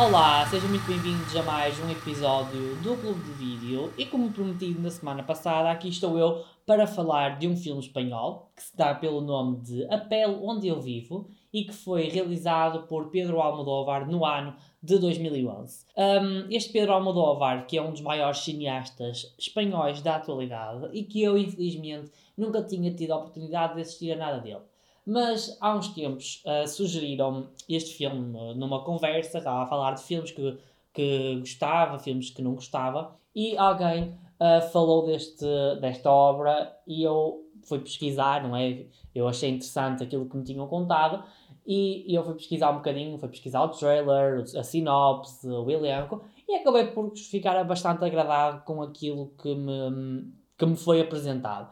Olá, 0.00 0.46
sejam 0.46 0.70
muito 0.70 0.86
bem-vindos 0.86 1.36
a 1.36 1.42
mais 1.42 1.78
um 1.78 1.90
episódio 1.90 2.74
do 2.76 2.96
Clube 2.96 3.22
de 3.22 3.32
Vídeo 3.32 3.92
e 3.98 4.06
como 4.06 4.32
prometido 4.32 4.80
na 4.80 4.88
semana 4.88 5.22
passada, 5.22 5.70
aqui 5.70 5.90
estou 5.90 6.16
eu 6.16 6.42
para 6.64 6.86
falar 6.86 7.38
de 7.38 7.46
um 7.46 7.54
filme 7.54 7.82
espanhol 7.82 8.50
que 8.56 8.62
se 8.62 8.74
dá 8.74 8.94
pelo 8.94 9.20
nome 9.20 9.58
de 9.58 9.84
A 9.92 9.98
Pele 9.98 10.38
Onde 10.40 10.68
Eu 10.68 10.80
Vivo 10.80 11.28
e 11.52 11.64
que 11.64 11.74
foi 11.74 12.08
realizado 12.08 12.86
por 12.86 13.10
Pedro 13.10 13.42
Almodóvar 13.42 14.10
no 14.10 14.24
ano 14.24 14.56
de 14.82 14.96
2011. 14.96 15.84
Um, 15.94 16.46
este 16.50 16.72
Pedro 16.72 16.94
Almodóvar, 16.94 17.66
que 17.66 17.76
é 17.76 17.82
um 17.82 17.90
dos 17.90 18.00
maiores 18.00 18.38
cineastas 18.38 19.34
espanhóis 19.38 20.00
da 20.00 20.16
atualidade 20.16 20.88
e 20.94 21.04
que 21.04 21.22
eu, 21.22 21.36
infelizmente, 21.36 22.10
nunca 22.34 22.62
tinha 22.62 22.90
tido 22.90 23.12
a 23.12 23.18
oportunidade 23.18 23.74
de 23.74 23.82
assistir 23.82 24.12
a 24.12 24.16
nada 24.16 24.38
dele. 24.38 24.62
Mas 25.06 25.56
há 25.60 25.74
uns 25.74 25.88
tempos 25.88 26.42
uh, 26.46 26.66
sugeriram 26.68 27.48
este 27.68 27.94
filme 27.94 28.54
numa 28.54 28.84
conversa, 28.84 29.38
estava 29.38 29.62
a 29.62 29.66
falar 29.66 29.92
de 29.92 30.02
filmes 30.02 30.30
que, 30.30 30.58
que 30.92 31.36
gostava, 31.40 31.98
filmes 31.98 32.30
que 32.30 32.42
não 32.42 32.54
gostava, 32.54 33.16
e 33.34 33.56
alguém 33.56 34.14
uh, 34.38 34.60
falou 34.72 35.06
deste, 35.06 35.46
desta 35.80 36.10
obra 36.10 36.76
e 36.86 37.02
eu 37.02 37.44
fui 37.62 37.78
pesquisar, 37.78 38.42
não 38.42 38.56
é? 38.56 38.86
Eu 39.14 39.28
achei 39.28 39.50
interessante 39.50 40.02
aquilo 40.02 40.28
que 40.28 40.36
me 40.36 40.44
tinham 40.44 40.66
contado 40.66 41.24
e, 41.66 42.10
e 42.10 42.14
eu 42.14 42.24
fui 42.24 42.34
pesquisar 42.34 42.70
um 42.70 42.76
bocadinho, 42.76 43.18
fui 43.18 43.28
pesquisar 43.28 43.62
o 43.62 43.68
trailer, 43.68 44.44
a 44.56 44.62
sinopse, 44.62 45.46
o 45.48 45.70
elenco 45.70 46.22
e 46.48 46.56
acabei 46.56 46.86
por 46.88 47.16
ficar 47.16 47.62
bastante 47.64 48.04
agradado 48.04 48.64
com 48.64 48.82
aquilo 48.82 49.32
que 49.40 49.54
me, 49.54 50.32
que 50.56 50.66
me 50.66 50.76
foi 50.76 51.00
apresentado. 51.00 51.70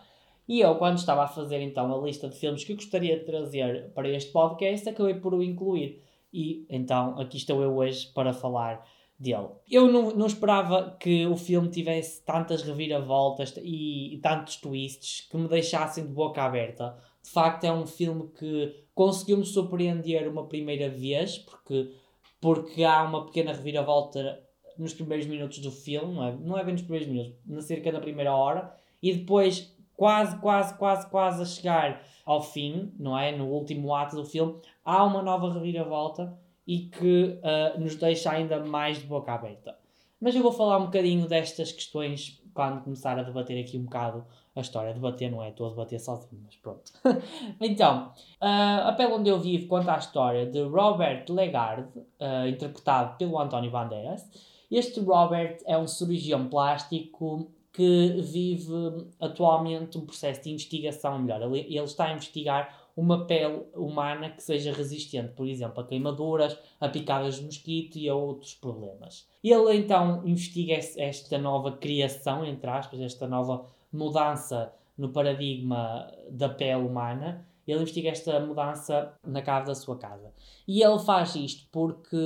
E 0.49 0.61
eu, 0.61 0.77
quando 0.77 0.97
estava 0.97 1.25
a 1.25 1.29
fazer 1.29 1.61
então 1.61 1.95
a 1.95 2.05
lista 2.05 2.27
de 2.27 2.37
filmes 2.37 2.65
que 2.65 2.75
gostaria 2.75 3.19
de 3.19 3.27
trazer 3.27 3.93
para 3.95 4.09
este 4.09 4.33
podcast, 4.33 4.89
acabei 4.89 5.15
por 5.15 5.35
o 5.35 5.43
incluir. 5.43 6.03
E 6.33 6.65
então 6.71 7.19
aqui 7.21 7.37
estou 7.37 7.63
eu 7.63 7.77
hoje 7.77 8.09
para 8.15 8.33
falar 8.33 8.83
dele. 9.19 9.49
Eu 9.71 9.93
não, 9.93 10.11
não 10.13 10.27
esperava 10.27 10.97
que 10.99 11.27
o 11.27 11.37
filme 11.37 11.69
tivesse 11.69 12.25
tantas 12.25 12.63
reviravoltas 12.63 13.55
e, 13.59 14.15
e 14.15 14.19
tantos 14.19 14.57
twists 14.57 15.29
que 15.29 15.37
me 15.37 15.49
deixassem 15.49 16.07
de 16.07 16.13
boca 16.13 16.43
aberta. 16.43 16.97
De 17.23 17.31
facto, 17.31 17.65
é 17.65 17.73
um 17.73 17.87
filme 17.87 18.29
que 18.39 18.75
conseguiu-me 18.95 19.45
surpreender 19.45 20.27
uma 20.29 20.47
primeira 20.47 20.89
vez, 20.89 21.37
porque, 21.39 21.93
porque 22.41 22.85
há 22.85 23.03
uma 23.03 23.27
pequena 23.27 23.53
reviravolta 23.53 24.43
nos 24.79 24.95
primeiros 24.95 25.27
minutos 25.27 25.59
do 25.59 25.71
filme, 25.71 26.15
não 26.15 26.25
é, 26.25 26.37
não 26.37 26.59
é 26.59 26.65
bem 26.65 26.73
nos 26.73 26.83
primeiros 26.83 27.09
minutos, 27.09 27.35
na 27.45 27.61
cerca 27.61 27.93
da 27.93 28.01
primeira 28.01 28.35
hora, 28.35 28.73
e 29.03 29.13
depois 29.13 29.77
quase, 29.99 30.39
quase, 30.39 30.79
quase, 30.79 31.11
quase 31.11 31.43
a 31.43 31.45
chegar 31.45 32.03
ao 32.25 32.41
fim, 32.41 32.95
não 32.97 33.19
é? 33.19 33.37
No 33.37 33.47
último 33.49 33.93
ato 33.93 34.15
do 34.15 34.25
filme, 34.25 34.55
há 34.85 35.03
uma 35.03 35.21
nova 35.23 35.53
reviravolta 35.53 36.39
e 36.65 36.83
que 36.83 37.41
uh, 37.43 37.81
nos 37.81 37.97
deixa 37.97 38.31
ainda 38.31 38.65
mais 38.65 39.01
de 39.01 39.07
boca 39.09 39.33
aberta. 39.33 39.77
Mas 40.21 40.37
eu 40.37 40.43
vou 40.43 40.53
falar 40.53 40.79
um 40.79 40.85
bocadinho 40.85 41.27
destas 41.27 41.73
questões 41.73 42.41
quando 42.55 42.85
começar 42.85 43.19
a 43.19 43.25
debater 43.25 43.61
aqui 43.61 43.77
um 43.77 43.85
bocado 43.85 44.25
a 44.55 44.61
história. 44.61 44.95
Debater 44.95 45.33
não 45.33 45.43
é, 45.43 45.49
estou 45.49 45.67
a 45.67 45.71
debater 45.71 45.99
sozinho, 45.99 46.43
mas 46.45 46.55
pronto. 46.57 46.93
então, 47.61 48.13
uh, 48.41 48.87
a 48.87 48.93
pele 48.93 49.13
onde 49.15 49.29
eu 49.29 49.41
vivo 49.41 49.67
conta 49.67 49.95
a 49.95 49.99
história 49.99 50.47
de 50.47 50.63
Robert 50.63 51.25
Legard, 51.29 51.89
uh, 51.99 52.47
interpretado 52.49 53.17
pelo 53.17 53.37
António 53.37 53.71
Banderas. 53.71 54.25
Este 54.71 55.01
Robert 55.01 55.59
é 55.67 55.77
um 55.77 55.89
cirurgião 55.89 56.49
plástico 56.49 57.51
que 57.79 58.21
vive 58.23 59.07
atualmente 59.21 59.97
um 59.97 60.05
processo 60.05 60.43
de 60.43 60.51
investigação 60.51 61.17
melhor. 61.17 61.41
Ele, 61.55 61.79
está 61.79 62.07
a 62.07 62.13
investigar 62.13 62.77
uma 62.97 63.25
pele 63.25 63.67
humana 63.73 64.31
que 64.31 64.43
seja 64.43 64.73
resistente, 64.73 65.33
por 65.35 65.47
exemplo, 65.47 65.81
a 65.81 65.87
queimaduras, 65.87 66.59
a 66.81 66.89
picadas 66.89 67.37
de 67.37 67.45
mosquito 67.45 67.97
e 67.97 68.09
a 68.09 68.17
outros 68.17 68.53
problemas. 68.53 69.29
Ele 69.45 69.77
então 69.77 70.27
investiga 70.27 70.75
esta 70.75 71.39
nova 71.39 71.71
criação, 71.71 72.45
entre 72.45 72.69
aspas, 72.69 73.01
esta 73.01 73.29
nova 73.29 73.65
mudança 73.93 74.75
no 74.97 75.11
paradigma 75.11 76.13
da 76.33 76.49
pele 76.49 76.83
humana. 76.83 77.47
Ele 77.65 77.77
investiga 77.77 78.09
esta 78.09 78.41
mudança 78.41 79.15
na 79.25 79.41
casa 79.41 79.67
da 79.67 79.75
sua 79.77 79.97
casa. 79.97 80.33
E 80.67 80.83
ele 80.83 80.99
faz 80.99 81.37
isto 81.37 81.69
porque 81.71 82.17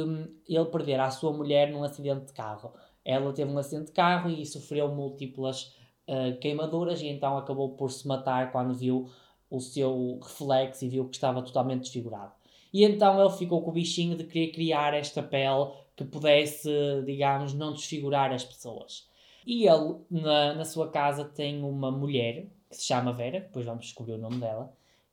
ele 0.49 0.65
perdera 0.65 1.05
a 1.05 1.11
sua 1.11 1.31
mulher 1.31 1.71
num 1.71 1.85
acidente 1.85 2.25
de 2.25 2.33
carro. 2.33 2.73
Ela 3.05 3.33
teve 3.33 3.51
um 3.51 3.59
acidente 3.59 3.87
de 3.87 3.93
carro 3.93 4.31
e 4.31 4.45
sofreu 4.47 4.89
múltiplas 4.95 5.75
uh, 6.09 6.39
queimaduras 6.41 7.01
e 7.01 7.09
então 7.09 7.37
acabou 7.37 7.71
por 7.71 7.91
se 7.91 8.07
matar 8.07 8.53
quando 8.53 8.75
viu 8.75 9.09
o 9.51 9.61
seu 9.61 10.19
reflexo 10.23 10.85
e 10.85 10.89
viu 10.89 11.09
que 11.09 11.17
estava 11.17 11.43
totalmente 11.43 11.83
desfigurado. 11.83 12.33
E 12.73 12.85
então 12.85 13.21
ele 13.21 13.37
ficou 13.37 13.63
com 13.63 13.71
o 13.71 13.75
bichinho 13.75 14.17
de 14.17 14.25
querer 14.25 14.53
criar 14.53 14.95
esta 14.95 15.23
pele 15.23 15.71
que 15.95 16.05
pudesse, 16.05 16.71
digamos, 17.05 17.53
não 17.53 17.73
desfigurar 17.73 18.33
as 18.33 18.45
pessoas. 18.45 19.11
E 19.47 19.67
ele, 19.67 19.97
na, 20.11 20.55
na 20.55 20.65
sua 20.65 20.89
casa, 20.91 21.25
tem 21.25 21.63
uma 21.63 21.91
mulher 21.91 22.47
que 22.71 22.77
se 22.77 22.87
chama 22.87 23.13
Vera, 23.13 23.41
depois 23.41 23.67
vamos 23.67 23.85
descobrir 23.85 24.15
o 24.15 24.19
nome 24.19 24.37
dela, 24.37 24.73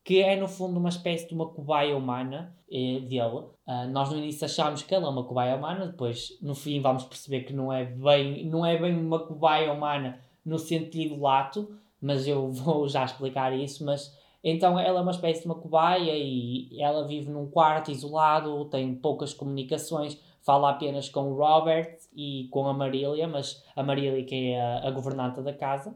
que 0.09 0.23
é 0.23 0.35
no 0.35 0.47
fundo 0.47 0.79
uma 0.79 0.89
espécie 0.89 1.27
de 1.27 1.35
uma 1.35 1.45
cobaia 1.45 1.95
humana 1.95 2.51
eh, 2.71 2.99
dele. 3.01 3.45
Uh, 3.67 3.87
nós 3.91 4.09
no 4.09 4.17
início 4.17 4.43
achámos 4.43 4.81
que 4.81 4.95
ela 4.95 5.05
é 5.05 5.07
uma 5.07 5.23
cobaia 5.23 5.55
humana, 5.55 5.85
depois 5.85 6.35
no 6.41 6.55
fim 6.55 6.81
vamos 6.81 7.03
perceber 7.03 7.41
que 7.41 7.53
não 7.53 7.71
é 7.71 7.85
bem, 7.85 8.43
não 8.43 8.65
é 8.65 8.75
bem 8.75 8.97
uma 8.97 9.19
cobaia 9.19 9.71
humana 9.71 10.19
no 10.43 10.57
sentido 10.57 11.21
lato, 11.21 11.77
mas 12.01 12.27
eu 12.27 12.49
vou 12.49 12.87
já 12.87 13.05
explicar 13.05 13.53
isso. 13.53 13.85
Mas 13.85 14.11
então 14.43 14.79
ela 14.79 14.97
é 14.97 15.01
uma 15.03 15.11
espécie 15.11 15.41
de 15.41 15.45
uma 15.45 15.53
cobaia 15.53 16.17
e 16.17 16.81
ela 16.81 17.05
vive 17.05 17.29
num 17.29 17.45
quarto 17.45 17.91
isolado, 17.91 18.65
tem 18.65 18.95
poucas 18.95 19.31
comunicações, 19.31 20.19
fala 20.41 20.71
apenas 20.71 21.07
com 21.07 21.33
o 21.33 21.35
Robert 21.35 21.97
e 22.15 22.47
com 22.49 22.65
a 22.65 22.73
Marília, 22.73 23.27
mas 23.27 23.63
a 23.75 23.83
Marília 23.83 24.23
que 24.23 24.53
é 24.53 24.59
a, 24.59 24.87
a 24.87 24.89
governanta 24.89 25.43
da 25.43 25.53
casa. 25.53 25.95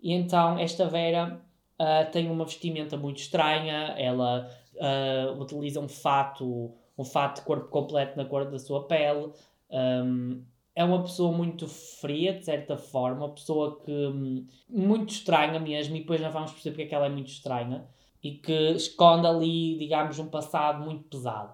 E 0.00 0.12
então 0.12 0.56
esta 0.60 0.86
Vera 0.86 1.47
uh, 1.80 2.10
tem 2.10 2.30
uma 2.30 2.44
vestimenta 2.44 2.96
muito 2.96 3.18
estranha, 3.18 3.94
ela 3.96 4.50
uh, 4.74 5.40
utiliza 5.40 5.80
um 5.80 5.88
fato, 5.88 6.72
um 6.96 7.04
fato 7.04 7.40
de 7.40 7.46
corpo 7.46 7.68
completo 7.68 8.16
na 8.16 8.24
cor 8.24 8.50
da 8.50 8.58
sua 8.58 8.84
pele. 8.86 9.32
Um, 9.70 10.42
é 10.74 10.84
uma 10.84 11.02
pessoa 11.02 11.36
muito 11.36 11.66
fria, 11.66 12.34
de 12.34 12.44
certa 12.44 12.76
forma, 12.76 13.26
uma 13.26 13.34
pessoa 13.34 13.80
que 13.84 13.90
hum, 13.90 14.46
muito 14.70 15.10
estranha 15.10 15.58
mesmo, 15.58 15.96
e 15.96 16.00
depois 16.00 16.20
nós 16.20 16.32
vamos 16.32 16.52
perceber 16.52 16.74
porque 16.74 16.82
é 16.82 16.86
que 16.86 16.94
ela 16.94 17.06
é 17.06 17.08
muito 17.08 17.28
estranha 17.28 17.84
e 18.22 18.32
que 18.32 18.70
esconde 18.72 19.26
ali, 19.26 19.76
digamos, 19.76 20.18
um 20.20 20.26
passado 20.26 20.84
muito 20.84 21.04
pesado. 21.04 21.52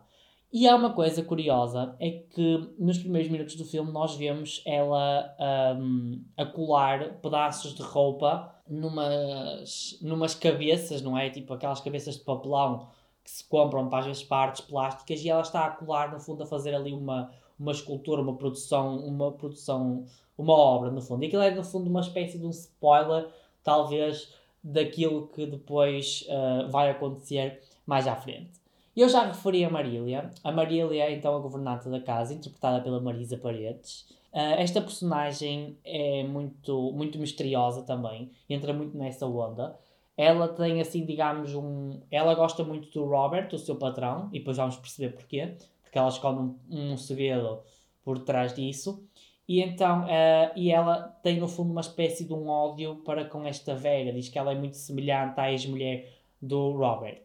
E 0.52 0.68
há 0.68 0.76
uma 0.76 0.92
coisa 0.92 1.22
curiosa, 1.22 1.96
é 1.98 2.10
que 2.10 2.74
nos 2.78 2.98
primeiros 2.98 3.30
minutos 3.30 3.56
do 3.56 3.64
filme 3.64 3.90
nós 3.90 4.14
vemos 4.14 4.62
ela 4.64 5.34
um, 5.76 6.22
a 6.36 6.46
colar 6.46 7.14
pedaços 7.14 7.74
de 7.74 7.82
roupa 7.82 8.53
numas, 8.68 9.98
numas 10.00 10.34
cabeças, 10.34 11.02
não 11.02 11.16
é? 11.16 11.30
Tipo 11.30 11.54
aquelas 11.54 11.80
cabeças 11.80 12.16
de 12.16 12.20
papelão 12.22 12.88
que 13.22 13.30
se 13.30 13.44
compram 13.44 13.88
para 13.88 14.04
vezes 14.04 14.22
partes 14.22 14.60
plásticas 14.60 15.22
e 15.22 15.30
ela 15.30 15.40
está 15.40 15.64
a 15.64 15.70
colar, 15.70 16.12
no 16.12 16.20
fundo, 16.20 16.42
a 16.42 16.46
fazer 16.46 16.74
ali 16.74 16.92
uma, 16.92 17.30
uma 17.58 17.72
escultura, 17.72 18.20
uma 18.20 18.36
produção, 18.36 18.98
uma 18.98 19.32
produção, 19.32 20.04
uma 20.36 20.52
obra, 20.52 20.90
no 20.90 21.00
fundo. 21.00 21.24
E 21.24 21.26
aquilo 21.26 21.42
é, 21.42 21.50
no 21.50 21.64
fundo, 21.64 21.88
uma 21.88 22.00
espécie 22.00 22.38
de 22.38 22.44
um 22.44 22.50
spoiler, 22.50 23.28
talvez, 23.62 24.34
daquilo 24.62 25.28
que 25.28 25.46
depois 25.46 26.26
uh, 26.28 26.70
vai 26.70 26.90
acontecer 26.90 27.62
mais 27.86 28.06
à 28.06 28.14
frente. 28.14 28.63
Eu 28.96 29.08
já 29.08 29.26
referi 29.26 29.64
a 29.64 29.70
Marília. 29.70 30.30
A 30.42 30.52
Marília 30.52 31.04
é 31.04 31.12
então 31.12 31.36
a 31.36 31.40
governanta 31.40 31.90
da 31.90 32.00
casa, 32.00 32.34
interpretada 32.34 32.80
pela 32.80 33.00
Marisa 33.00 33.36
Paredes. 33.36 34.06
Uh, 34.32 34.58
esta 34.58 34.80
personagem 34.80 35.76
é 35.84 36.24
muito, 36.24 36.92
muito 36.92 37.18
misteriosa 37.18 37.82
também, 37.82 38.30
entra 38.48 38.72
muito 38.72 38.96
nessa 38.96 39.26
onda. 39.26 39.78
Ela 40.16 40.48
tem 40.48 40.80
assim, 40.80 41.04
digamos, 41.04 41.54
um. 41.54 42.00
Ela 42.10 42.34
gosta 42.34 42.62
muito 42.62 42.88
do 42.90 43.04
Robert, 43.04 43.48
o 43.52 43.58
seu 43.58 43.76
patrão, 43.76 44.28
e 44.32 44.38
depois 44.38 44.56
vamos 44.56 44.76
perceber 44.76 45.10
porquê 45.10 45.56
porque 45.94 45.98
ela 45.98 46.08
esconde 46.08 46.40
um, 46.40 46.92
um 46.92 46.96
segredo 46.96 47.60
por 48.04 48.18
trás 48.18 48.52
disso. 48.52 49.06
E 49.46 49.60
então, 49.60 50.02
uh, 50.02 50.50
e 50.56 50.72
ela 50.72 51.02
tem 51.22 51.38
no 51.38 51.46
fundo 51.46 51.70
uma 51.70 51.82
espécie 51.82 52.24
de 52.24 52.32
um 52.32 52.48
ódio 52.48 52.96
para 53.04 53.24
com 53.26 53.46
esta 53.46 53.76
Vera, 53.76 54.12
diz 54.12 54.28
que 54.28 54.38
ela 54.38 54.50
é 54.52 54.54
muito 54.56 54.76
semelhante 54.76 55.38
à 55.38 55.52
ex-mulher 55.52 56.08
do 56.42 56.72
Robert. 56.72 57.22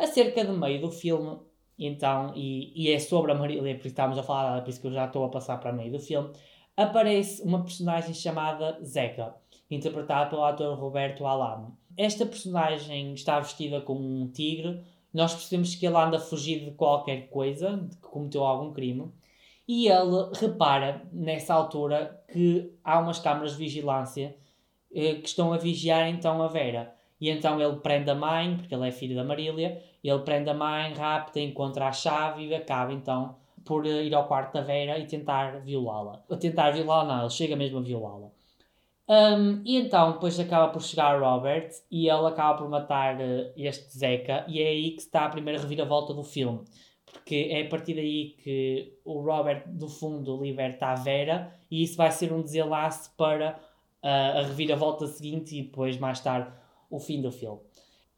A 0.00 0.06
cerca 0.06 0.42
de 0.42 0.50
meio 0.50 0.80
do 0.80 0.90
filme, 0.90 1.36
então, 1.78 2.32
e, 2.34 2.72
e 2.74 2.90
é 2.90 2.98
sobre 2.98 3.32
a 3.32 3.34
Marília, 3.34 3.74
por 3.74 3.80
isso 3.80 3.88
estamos 3.88 4.16
a 4.16 4.22
falar 4.22 4.48
dela, 4.48 4.62
por 4.62 4.70
isso 4.70 4.80
que 4.80 4.86
eu 4.86 4.92
já 4.92 5.04
estou 5.04 5.24
a 5.24 5.28
passar 5.28 5.58
para 5.58 5.74
meio 5.74 5.92
do 5.92 5.98
filme, 5.98 6.30
aparece 6.74 7.42
uma 7.42 7.62
personagem 7.62 8.14
chamada 8.14 8.82
Zeca, 8.82 9.34
interpretada 9.70 10.30
pelo 10.30 10.44
ator 10.44 10.78
Roberto 10.78 11.26
Alamo. 11.26 11.76
Esta 11.98 12.24
personagem 12.24 13.12
está 13.12 13.40
vestida 13.40 13.82
como 13.82 14.00
um 14.00 14.26
tigre, 14.26 14.82
nós 15.12 15.34
percebemos 15.34 15.74
que 15.74 15.84
ele 15.84 15.96
anda 15.98 16.16
a 16.16 16.20
fugir 16.20 16.64
de 16.64 16.70
qualquer 16.70 17.28
coisa, 17.28 17.76
de 17.76 17.96
que 17.96 18.08
cometeu 18.08 18.42
algum 18.42 18.72
crime, 18.72 19.12
e 19.68 19.86
ele 19.86 20.30
repara, 20.32 21.06
nessa 21.12 21.52
altura, 21.52 22.24
que 22.32 22.72
há 22.82 22.98
umas 23.00 23.18
câmaras 23.18 23.52
de 23.52 23.58
vigilância 23.58 24.34
eh, 24.94 25.16
que 25.16 25.28
estão 25.28 25.52
a 25.52 25.58
vigiar 25.58 26.08
então 26.08 26.42
a 26.42 26.48
Vera. 26.48 26.94
E 27.20 27.28
então 27.28 27.60
ele 27.60 27.76
prende 27.76 28.10
a 28.10 28.14
mãe, 28.14 28.56
porque 28.56 28.74
ele 28.74 28.88
é 28.88 28.90
filho 28.90 29.14
da 29.14 29.22
Marília, 29.22 29.89
ele 30.08 30.20
prende 30.20 30.48
a 30.50 30.54
mãe, 30.54 30.94
rapta, 30.94 31.40
encontra 31.40 31.88
a 31.88 31.92
chave 31.92 32.46
e 32.46 32.54
acaba 32.54 32.92
então 32.92 33.36
por 33.64 33.84
ir 33.86 34.14
ao 34.14 34.26
quarto 34.26 34.54
da 34.54 34.62
Vera 34.62 34.98
e 34.98 35.06
tentar 35.06 35.60
violá-la. 35.60 36.18
Tentar 36.38 36.70
violá-la, 36.70 37.04
não, 37.04 37.20
ele 37.22 37.30
chega 37.30 37.56
mesmo 37.56 37.78
a 37.78 37.82
violá-la. 37.82 38.30
Um, 39.08 39.62
e 39.64 39.76
então, 39.76 40.12
depois 40.12 40.38
acaba 40.38 40.72
por 40.72 40.80
chegar 40.80 41.20
Robert 41.20 41.70
e 41.90 42.08
ele 42.08 42.26
acaba 42.28 42.56
por 42.56 42.68
matar 42.68 43.16
uh, 43.16 43.52
este 43.56 43.98
Zeca, 43.98 44.44
e 44.46 44.62
é 44.62 44.68
aí 44.68 44.92
que 44.92 45.00
está 45.00 45.24
a 45.24 45.28
primeira 45.28 45.60
reviravolta 45.60 46.14
do 46.14 46.22
filme. 46.22 46.60
Porque 47.04 47.48
é 47.50 47.66
a 47.66 47.68
partir 47.68 47.94
daí 47.94 48.36
que 48.42 49.00
o 49.04 49.20
Robert, 49.20 49.64
do 49.66 49.88
fundo, 49.88 50.40
liberta 50.40 50.86
a 50.86 50.94
Vera, 50.94 51.52
e 51.68 51.82
isso 51.82 51.96
vai 51.96 52.12
ser 52.12 52.32
um 52.32 52.40
desenlace 52.40 53.10
para 53.16 53.58
uh, 54.02 54.38
a 54.38 54.42
reviravolta 54.42 55.08
seguinte 55.08 55.58
e 55.58 55.62
depois, 55.64 55.98
mais 55.98 56.20
tarde, 56.20 56.52
o 56.88 57.00
fim 57.00 57.20
do 57.20 57.32
filme. 57.32 57.60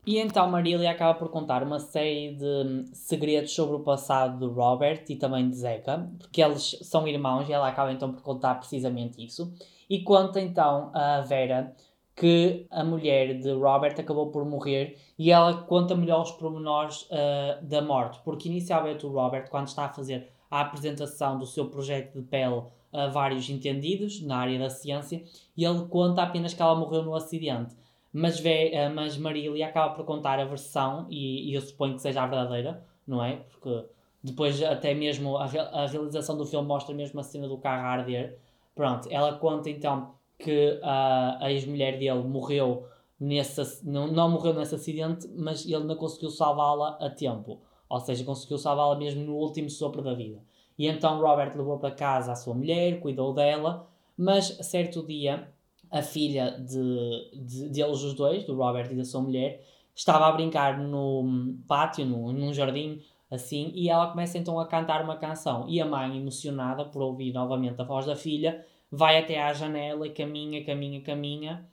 E 0.04 0.18
então 0.18 0.50
Marília 0.50 0.90
acaba 0.90 1.16
por 1.16 1.28
contar 1.28 1.62
uma 1.62 1.78
série 1.78 2.34
de 2.34 2.84
segredos 2.92 3.54
sobre 3.54 3.76
o 3.76 3.80
passado 3.80 4.36
de 4.38 4.52
Robert 4.52 5.04
e 5.08 5.14
também 5.14 5.48
de 5.48 5.54
Zeca, 5.54 6.10
porque 6.18 6.42
eles 6.42 6.76
são 6.82 7.06
irmãos 7.06 7.48
e 7.48 7.52
ela 7.52 7.68
acaba 7.68 7.92
então 7.92 8.12
por 8.12 8.20
contar 8.20 8.56
precisamente 8.56 9.24
isso. 9.24 9.54
E 9.88 10.02
conta 10.02 10.40
então 10.40 10.90
a 10.92 11.20
Vera 11.20 11.72
que 12.16 12.66
a 12.70 12.82
mulher 12.82 13.38
de 13.38 13.52
Robert 13.52 13.94
acabou 13.96 14.30
por 14.32 14.44
morrer 14.44 14.98
e 15.16 15.30
ela 15.30 15.62
conta 15.62 15.94
melhor 15.94 16.22
os 16.22 16.32
pormenores 16.32 17.02
uh, 17.02 17.64
da 17.64 17.80
morte, 17.80 18.20
porque 18.24 18.48
inicialmente 18.48 19.06
o 19.06 19.12
Robert, 19.12 19.48
quando 19.50 19.68
está 19.68 19.84
a 19.84 19.88
fazer 19.88 20.28
a 20.50 20.62
apresentação 20.62 21.38
do 21.38 21.46
seu 21.46 21.68
projeto 21.68 22.14
de 22.14 22.22
pele 22.22 22.64
a 22.92 23.06
vários 23.06 23.48
entendidos 23.48 24.20
na 24.20 24.36
área 24.36 24.58
da 24.58 24.68
ciência, 24.68 25.22
e 25.56 25.64
ele 25.64 25.86
conta 25.86 26.22
apenas 26.22 26.52
que 26.52 26.60
ela 26.60 26.74
morreu 26.74 27.04
no 27.04 27.14
acidente 27.14 27.74
mas, 28.12 28.38
vê, 28.38 28.72
uh, 28.74 28.94
mas 28.94 29.16
Marília 29.16 29.66
acaba 29.66 29.94
por 29.94 30.04
contar 30.04 30.38
a 30.38 30.44
versão, 30.44 31.06
e, 31.08 31.50
e, 31.50 31.54
eu 31.54 31.60
suponho 31.60 31.94
que 31.94 32.02
seja 32.02 32.22
a 32.22 32.26
verdadeira, 32.26 32.84
não 33.06 33.24
é? 33.24 33.36
Porque 33.50 33.86
depois 34.22 34.62
até 34.62 34.94
mesmo 34.94 35.36
a, 35.36 35.44
a 35.44 35.86
realização 35.86 36.36
do 36.36 36.44
filme 36.44 36.68
mostra 36.68 36.94
mesmo 36.94 37.18
a 37.20 37.22
cena 37.22 37.48
do 37.48 37.58
carro 37.58 37.86
a 37.86 37.90
arder. 37.90 38.38
Pronto, 38.74 39.08
ela 39.10 39.38
conta 39.38 39.70
então 39.70 40.14
que 40.38 40.78
a, 40.82 41.38
a 41.40 41.52
ex-mulher 41.52 41.98
dele 41.98 42.22
morreu 42.22 42.86
nesse, 43.18 43.86
não, 43.86 44.06
não 44.08 44.30
morreu 44.30 44.54
nesse 44.54 44.74
acidente, 44.74 45.28
mas 45.36 45.64
ele 45.64 45.84
não 45.84 45.96
conseguiu 45.96 46.30
salvá-la 46.30 46.98
a 47.00 47.08
tempo. 47.08 47.60
Ou 47.88 48.00
seja, 48.00 48.24
conseguiu 48.24 48.58
salvá-la 48.58 48.96
mesmo 48.96 49.24
no 49.24 49.36
último 49.36 49.70
sopro 49.70 50.02
da 50.02 50.14
vida. 50.14 50.42
E 50.78 50.88
então 50.88 51.20
Robert 51.20 51.56
levou 51.56 51.78
para 51.78 51.94
casa 51.94 52.32
a 52.32 52.36
sua 52.36 52.54
mulher, 52.54 53.00
cuidou 53.00 53.32
dela, 53.32 53.86
mas 54.16 54.46
certo 54.62 55.06
dia 55.06 55.51
a 55.92 56.00
filha 56.00 56.58
de, 56.58 57.30
de, 57.34 57.68
deles 57.68 58.02
os 58.02 58.14
dois, 58.14 58.44
do 58.44 58.56
Robert 58.56 58.90
e 58.90 58.96
da 58.96 59.04
sua 59.04 59.20
mulher, 59.20 59.62
estava 59.94 60.26
a 60.26 60.32
brincar 60.32 60.78
no 60.78 61.54
pátio, 61.68 62.06
no, 62.06 62.32
num 62.32 62.52
jardim, 62.54 63.02
assim, 63.30 63.70
e 63.74 63.90
ela 63.90 64.10
começa 64.10 64.38
então 64.38 64.58
a 64.58 64.66
cantar 64.66 65.04
uma 65.04 65.16
canção. 65.16 65.68
E 65.68 65.80
a 65.80 65.84
mãe, 65.84 66.16
emocionada 66.16 66.86
por 66.86 67.02
ouvir 67.02 67.32
novamente 67.32 67.78
a 67.80 67.84
voz 67.84 68.06
da 68.06 68.16
filha, 68.16 68.64
vai 68.90 69.18
até 69.18 69.42
à 69.42 69.52
janela 69.52 70.06
e 70.06 70.10
caminha, 70.10 70.64
caminha, 70.64 71.02
caminha, 71.02 71.68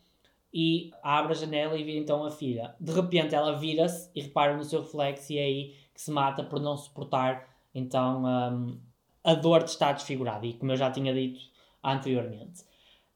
e 0.54 0.92
abre 1.02 1.32
a 1.32 1.36
janela 1.36 1.78
e 1.78 1.84
vê 1.84 1.98
então 1.98 2.26
a 2.26 2.32
filha. 2.32 2.76
De 2.80 2.92
repente 2.92 3.34
ela 3.34 3.58
vira-se 3.58 4.12
e 4.14 4.22
repara 4.22 4.58
no 4.58 4.66
seu 4.66 4.82
reflexo, 4.82 5.32
e 5.32 5.38
é 5.38 5.44
aí 5.44 5.76
que 5.94 6.02
se 6.02 6.12
mata 6.12 6.44
por 6.44 6.60
não 6.60 6.76
suportar 6.76 7.48
então 7.74 8.24
um, 8.26 8.78
a 9.24 9.34
dor 9.34 9.64
de 9.64 9.70
estar 9.70 9.94
desfigurada. 9.94 10.46
E 10.46 10.54
como 10.54 10.74
eu 10.74 10.78
já 10.78 10.92
tinha 10.92 11.14
dito 11.14 11.40
anteriormente. 11.82 12.68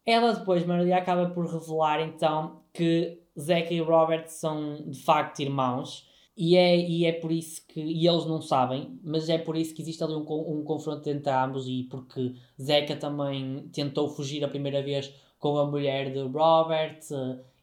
Ela 0.06 0.34
depois, 0.34 0.66
Maria, 0.66 0.98
acaba 0.98 1.30
por 1.30 1.46
revelar 1.46 2.02
então 2.02 2.62
que 2.74 3.22
Zeca 3.40 3.74
e 3.74 3.80
Robert 3.80 4.28
são 4.28 4.76
de 4.90 5.02
facto 5.02 5.40
irmãos 5.42 6.08
e 6.36 6.58
é, 6.58 6.76
e 6.76 7.06
é 7.06 7.12
por 7.14 7.32
isso 7.32 7.66
que, 7.68 7.80
e 7.80 8.08
eles 8.08 8.26
não 8.26 8.42
sabem, 8.42 9.00
mas 9.04 9.30
é 9.30 9.38
por 9.38 9.56
isso 9.56 9.74
que 9.74 9.82
existe 9.82 10.04
ali 10.04 10.14
um, 10.14 10.22
um 10.22 10.64
confronto 10.64 11.08
entre 11.10 11.32
ambos 11.32 11.68
e 11.68 11.84
porque 11.84 12.34
Zeca 12.62 12.96
também 12.96 13.70
tentou 13.72 14.10
fugir 14.10 14.44
a 14.44 14.48
primeira 14.48 14.82
vez 14.82 15.14
com 15.40 15.58
a 15.58 15.66
mulher 15.66 16.12
de 16.12 16.22
Robert 16.22 17.00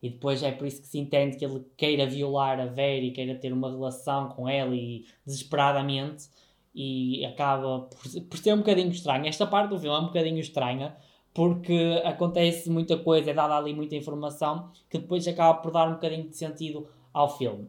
e 0.03 0.09
depois 0.11 0.43
é 0.43 0.53
por 0.53 0.67
isso 0.67 0.81
que 0.83 0.89
se 0.89 0.99
entende 0.99 1.37
que 1.37 1.45
ele 1.45 1.65
queira 1.77 2.07
violar 2.07 2.61
a 2.61 2.67
Vera 2.67 3.05
e 3.05 3.11
queira 3.11 3.35
ter 3.35 3.53
uma 3.53 3.71
relação 3.71 4.29
com 4.29 4.49
ela 4.49 4.75
e 4.75 5.05
desesperadamente 5.27 6.29
e 6.75 7.25
acaba 7.25 7.81
por, 7.81 8.23
por 8.23 8.39
ser 8.39 8.55
um 8.55 8.59
bocadinho 8.59 8.91
estranho. 8.91 9.27
Esta 9.27 9.47
parte 9.47 9.71
do 9.71 9.79
filme 9.79 9.97
é 9.97 10.01
um 10.01 10.07
bocadinho 10.07 10.39
estranha 10.39 10.97
porque 11.33 12.03
acontece 12.05 12.69
muita 12.71 12.99
coisa, 12.99 13.31
é 13.31 13.35
dada 13.35 13.57
ali 13.57 13.73
muita 13.73 13.95
informação 13.95 14.71
que 14.89 14.99
depois 14.99 15.27
acaba 15.29 15.61
por 15.61 15.71
dar 15.71 15.89
um 15.89 15.95
bocadinho 15.95 16.29
de 16.29 16.37
sentido 16.37 16.89
ao 17.13 17.37
filme. 17.37 17.69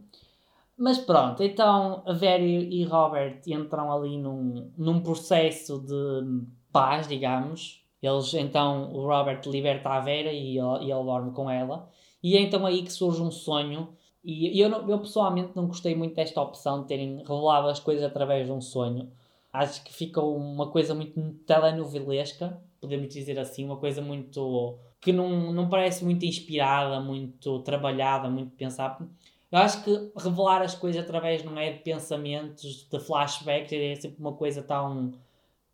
Mas 0.78 0.98
pronto, 0.98 1.44
então 1.44 2.02
a 2.06 2.14
Vera 2.14 2.44
e 2.44 2.84
Robert 2.86 3.42
entram 3.46 3.92
ali 3.92 4.18
num, 4.18 4.72
num 4.76 5.00
processo 5.00 5.80
de 5.80 6.44
paz, 6.72 7.08
digamos. 7.08 7.84
Eles 8.02 8.34
então, 8.34 8.92
o 8.92 9.06
Robert 9.06 9.42
liberta 9.46 9.90
a 9.90 10.00
Vera 10.00 10.32
e 10.32 10.58
ele, 10.58 10.86
e 10.86 10.92
ele 10.92 11.04
dorme 11.04 11.32
com 11.34 11.50
ela. 11.50 11.88
E 12.24 12.36
é 12.36 12.42
então 12.42 12.66
aí 12.66 12.82
que 12.82 12.92
surge 12.92 13.22
um 13.22 13.30
sonho. 13.30 13.90
E 14.24 14.60
eu, 14.60 14.70
eu 14.70 15.00
pessoalmente 15.00 15.52
não 15.56 15.68
gostei 15.68 15.96
muito 15.96 16.16
desta 16.16 16.42
opção 16.42 16.82
de 16.82 16.88
terem 16.88 17.18
revelado 17.18 17.68
as 17.68 17.80
coisas 17.80 18.04
através 18.04 18.48
de 18.48 18.52
um 18.52 18.62
sonho. 18.62 19.12
Acho 19.54 19.84
que 19.84 19.94
fica 19.94 20.22
uma 20.22 20.72
coisa 20.72 20.96
muito 20.96 21.20
telenovelesca 21.46 22.60
podemos 22.82 23.14
dizer 23.14 23.40
assim, 23.40 23.64
uma 23.64 23.78
coisa 23.78 24.02
muito. 24.02 24.78
que 25.00 25.14
não, 25.14 25.54
não 25.54 25.70
parece 25.70 26.04
muito 26.04 26.26
inspirada, 26.26 27.00
muito 27.00 27.60
trabalhada, 27.60 28.30
muito 28.30 28.52
pensada. 28.56 29.08
Eu 29.52 29.60
acho 29.60 29.84
que 29.84 30.12
revelar 30.18 30.62
as 30.62 30.76
coisas 30.76 31.04
através, 31.04 31.44
não 31.44 31.58
é 31.58 31.72
de 31.72 31.80
pensamentos, 31.80 32.88
de 32.90 33.00
flashbacks, 33.00 33.72
é 33.72 33.96
sempre 33.96 34.20
uma 34.20 34.34
coisa 34.34 34.64
tão. 34.64 35.12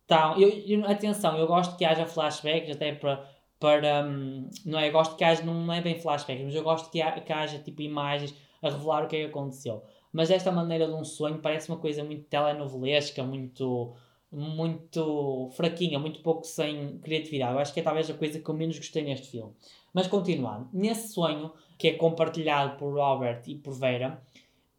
tão 0.06 0.38
eu, 0.38 0.48
eu, 0.66 0.86
atenção, 0.86 1.36
eu 1.38 1.46
gosto 1.46 1.76
que 1.76 1.84
haja 1.84 2.06
flashbacks, 2.06 2.70
até 2.76 2.92
para. 2.94 3.24
para 3.58 4.06
hum, 4.06 4.48
não 4.66 4.78
é? 4.78 4.88
Eu 4.88 4.92
gosto 4.92 5.16
que 5.16 5.24
haja, 5.24 5.42
não 5.42 5.72
é 5.72 5.80
bem 5.80 5.98
flashbacks, 6.00 6.44
mas 6.44 6.54
eu 6.54 6.62
gosto 6.62 6.90
que, 6.90 7.00
ha, 7.00 7.12
que 7.20 7.32
haja 7.32 7.58
tipo 7.58 7.82
imagens 7.82 8.34
a 8.62 8.68
revelar 8.70 9.04
o 9.04 9.08
que 9.08 9.16
é 9.16 9.20
que 9.20 9.30
aconteceu. 9.30 9.82
Mas 10.12 10.30
esta 10.30 10.50
maneira 10.50 10.86
de 10.86 10.92
um 10.92 11.04
sonho 11.04 11.38
parece 11.38 11.68
uma 11.70 11.78
coisa 11.78 12.02
muito 12.04 12.24
telenovelesca, 12.24 13.22
muito 13.22 13.94
muito 14.30 15.48
fraquinha, 15.52 15.98
muito 15.98 16.20
pouco 16.20 16.44
sem 16.44 16.98
criatividade. 16.98 17.54
Eu 17.54 17.58
acho 17.58 17.72
que 17.72 17.80
é 17.80 17.82
talvez 17.82 18.10
a 18.10 18.14
coisa 18.14 18.38
que 18.38 18.48
eu 18.48 18.54
menos 18.54 18.78
gostei 18.78 19.02
neste 19.02 19.28
filme. 19.28 19.52
Mas 19.92 20.06
continuando, 20.06 20.68
nesse 20.72 21.12
sonho, 21.12 21.52
que 21.78 21.88
é 21.88 21.94
compartilhado 21.94 22.76
por 22.76 22.92
Robert 22.94 23.42
e 23.46 23.54
por 23.54 23.72
Vera, 23.72 24.22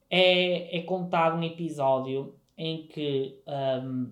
é, 0.10 0.78
é 0.78 0.82
contado 0.84 1.38
um 1.38 1.44
episódio 1.44 2.36
em 2.58 2.88
que, 2.88 3.40
um, 3.48 4.12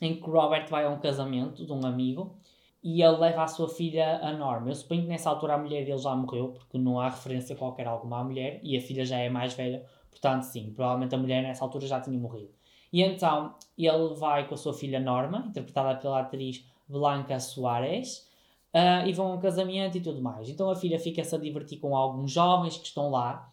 em 0.00 0.16
que 0.16 0.28
Robert 0.28 0.68
vai 0.68 0.84
a 0.84 0.90
um 0.90 0.98
casamento 0.98 1.64
de 1.64 1.72
um 1.72 1.84
amigo 1.84 2.36
e 2.82 3.02
ele 3.02 3.18
leva 3.18 3.42
a 3.42 3.48
sua 3.48 3.68
filha 3.68 4.18
a 4.18 4.32
Norma. 4.32 4.70
Eu 4.70 4.74
suponho 4.74 5.02
que 5.02 5.08
nessa 5.08 5.28
altura 5.28 5.54
a 5.54 5.58
mulher 5.58 5.84
dele 5.84 5.98
já 5.98 6.14
morreu, 6.14 6.48
porque 6.52 6.78
não 6.78 6.98
há 6.98 7.10
referência 7.10 7.54
qualquer 7.54 7.86
alguma 7.86 8.20
à 8.20 8.24
mulher, 8.24 8.60
e 8.62 8.76
a 8.76 8.80
filha 8.80 9.04
já 9.04 9.18
é 9.18 9.28
mais 9.28 9.52
velha, 9.52 9.84
portanto, 10.10 10.44
sim, 10.44 10.72
provavelmente 10.74 11.14
a 11.14 11.18
mulher 11.18 11.42
nessa 11.42 11.62
altura 11.62 11.86
já 11.86 12.00
tinha 12.00 12.18
morrido. 12.18 12.52
E 12.92 13.02
então 13.02 13.54
ele 13.78 14.14
vai 14.14 14.46
com 14.48 14.54
a 14.54 14.58
sua 14.58 14.74
filha 14.74 15.00
Norma, 15.00 15.44
interpretada 15.48 15.98
pela 15.98 16.20
atriz 16.20 16.64
Blanca 16.88 17.38
Soares, 17.38 18.28
uh, 18.74 19.06
e 19.06 19.12
vão 19.12 19.32
a 19.32 19.34
um 19.34 19.40
casamento 19.40 19.96
e 19.96 20.00
tudo 20.00 20.20
mais. 20.20 20.48
Então 20.48 20.68
a 20.70 20.76
filha 20.76 20.98
fica-se 20.98 21.34
a 21.34 21.38
divertir 21.38 21.78
com 21.78 21.96
alguns 21.96 22.32
jovens 22.32 22.76
que 22.76 22.86
estão 22.86 23.10
lá, 23.10 23.50